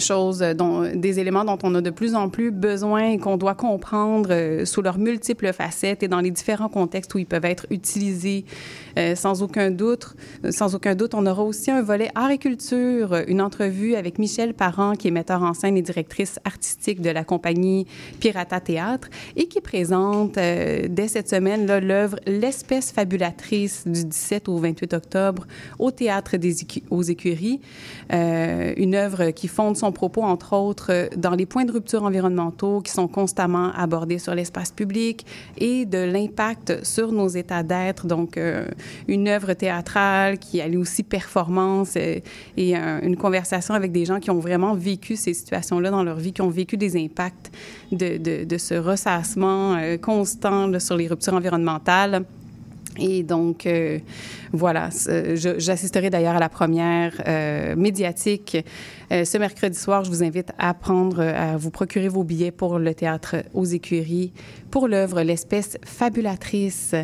[0.00, 3.54] choses dont, des éléments dont on a de plus en plus besoin et qu'on doit
[3.54, 7.66] comprendre euh, sous leurs multiples facettes et dans les différents contextes où ils peuvent être
[7.70, 10.14] utilisés euh, sans aucun doute.
[10.50, 14.54] Sans aucun doute, on aura aussi un volet art et culture, une entrevue avec Michel
[14.54, 17.86] Parent, qui est metteur en scène et directrice artistique de la compagnie
[18.20, 24.58] Pirata Théâtre et qui présente euh, dès cette semaine l'œuvre L'espèce fabulatrice du 17 au
[24.58, 25.46] 28 octobre
[25.78, 26.56] au Théâtre des
[26.90, 27.60] aux Écuries,
[28.10, 32.92] une œuvre qui fonde son propos, entre autres, dans les points de rupture environnementaux qui
[32.92, 35.26] sont constamment abordés sur l'espace public
[35.58, 38.06] et de l'impact sur nos états d'être.
[38.06, 38.66] Donc, euh,
[39.08, 42.22] une œuvre théâtrale qui allie aussi performance et,
[42.56, 46.42] une conversation avec des gens qui ont vraiment vécu ces situations-là dans leur vie, qui
[46.42, 47.50] ont vécu des impacts
[47.92, 52.24] de, de, ce ressassement euh, constant sur les ruptures environnementales.
[52.98, 53.98] Et donc, euh,
[54.52, 54.88] voilà,
[55.34, 58.56] j'assisterai d'ailleurs à la première euh, médiatique
[59.10, 60.02] ce mercredi soir.
[60.02, 64.32] Je vous invite à prendre, à vous procurer vos billets pour le théâtre aux écuries
[64.76, 66.94] pour l'œuvre L'espèce fabulatrice.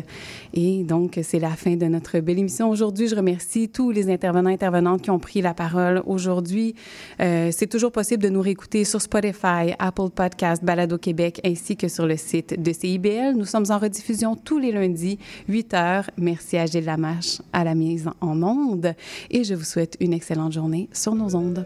[0.53, 3.07] Et donc, c'est la fin de notre belle émission aujourd'hui.
[3.07, 6.75] Je remercie tous les intervenants et intervenantes qui ont pris la parole aujourd'hui.
[7.17, 12.05] c'est toujours possible de nous réécouter sur Spotify, Apple Podcast, Balado Québec, ainsi que sur
[12.05, 13.33] le site de CIBL.
[13.35, 15.17] Nous sommes en rediffusion tous les lundis,
[15.47, 16.03] 8 h.
[16.17, 18.93] Merci à Gilles Lamache à la mise en onde
[19.31, 21.65] et je vous souhaite une excellente journée sur nos ondes.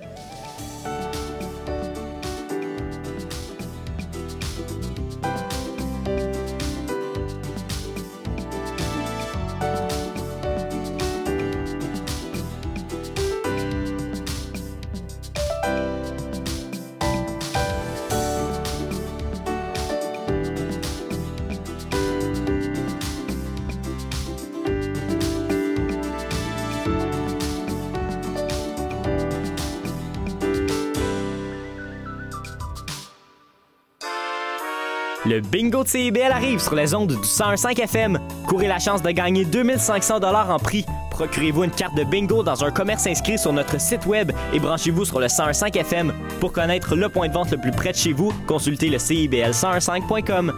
[35.38, 38.17] Le bingo de CIBL arrive sur les ondes du 101.5 FM.
[38.47, 42.71] Courez la chance de gagner 2500 en prix Procurez-vous une carte de bingo dans un
[42.71, 46.11] commerce inscrit sur notre site web et branchez-vous sur le 1015 FM.
[46.39, 50.53] Pour connaître le point de vente le plus près de chez vous, consultez le CIBL1015.com.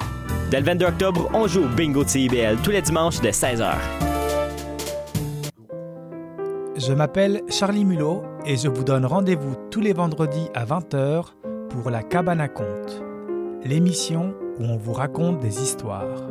[0.49, 3.73] Dès le 22 octobre, on joue au bingo de CIBL tous les dimanches dès 16h.
[6.77, 11.33] Je m'appelle Charlie Mulot et je vous donne rendez-vous tous les vendredis à 20h
[11.67, 13.03] pour La Cabane à Conte,
[13.65, 16.21] l'émission où on vous raconte des histoires.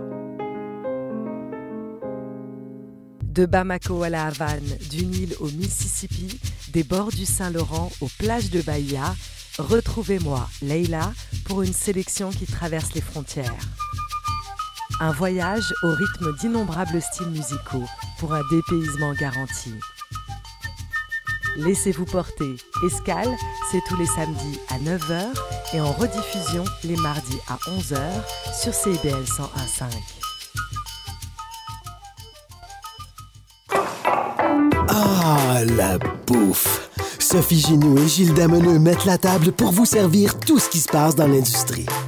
[3.23, 6.41] De Bamako à la Havane, du Nil au Mississippi,
[6.73, 9.15] des bords du Saint-Laurent aux plages de Bahia,
[9.59, 11.13] retrouvez-moi, Leila,
[11.45, 13.55] pour une sélection qui traverse les frontières.
[15.01, 17.85] Un voyage au rythme d'innombrables styles musicaux
[18.19, 19.73] pour un dépaysement garanti.
[21.57, 22.57] Laissez-vous porter.
[22.87, 23.35] Escale,
[23.71, 25.25] c'est tous les samedis à 9h
[25.75, 27.99] et en rediffusion les mardis à 11h
[28.61, 29.85] sur CBL 101.5.
[34.89, 36.91] Ah, la bouffe!
[37.19, 40.89] Sophie Ginou et Gilles Dameneux mettent la table pour vous servir tout ce qui se
[40.89, 41.87] passe dans l'industrie.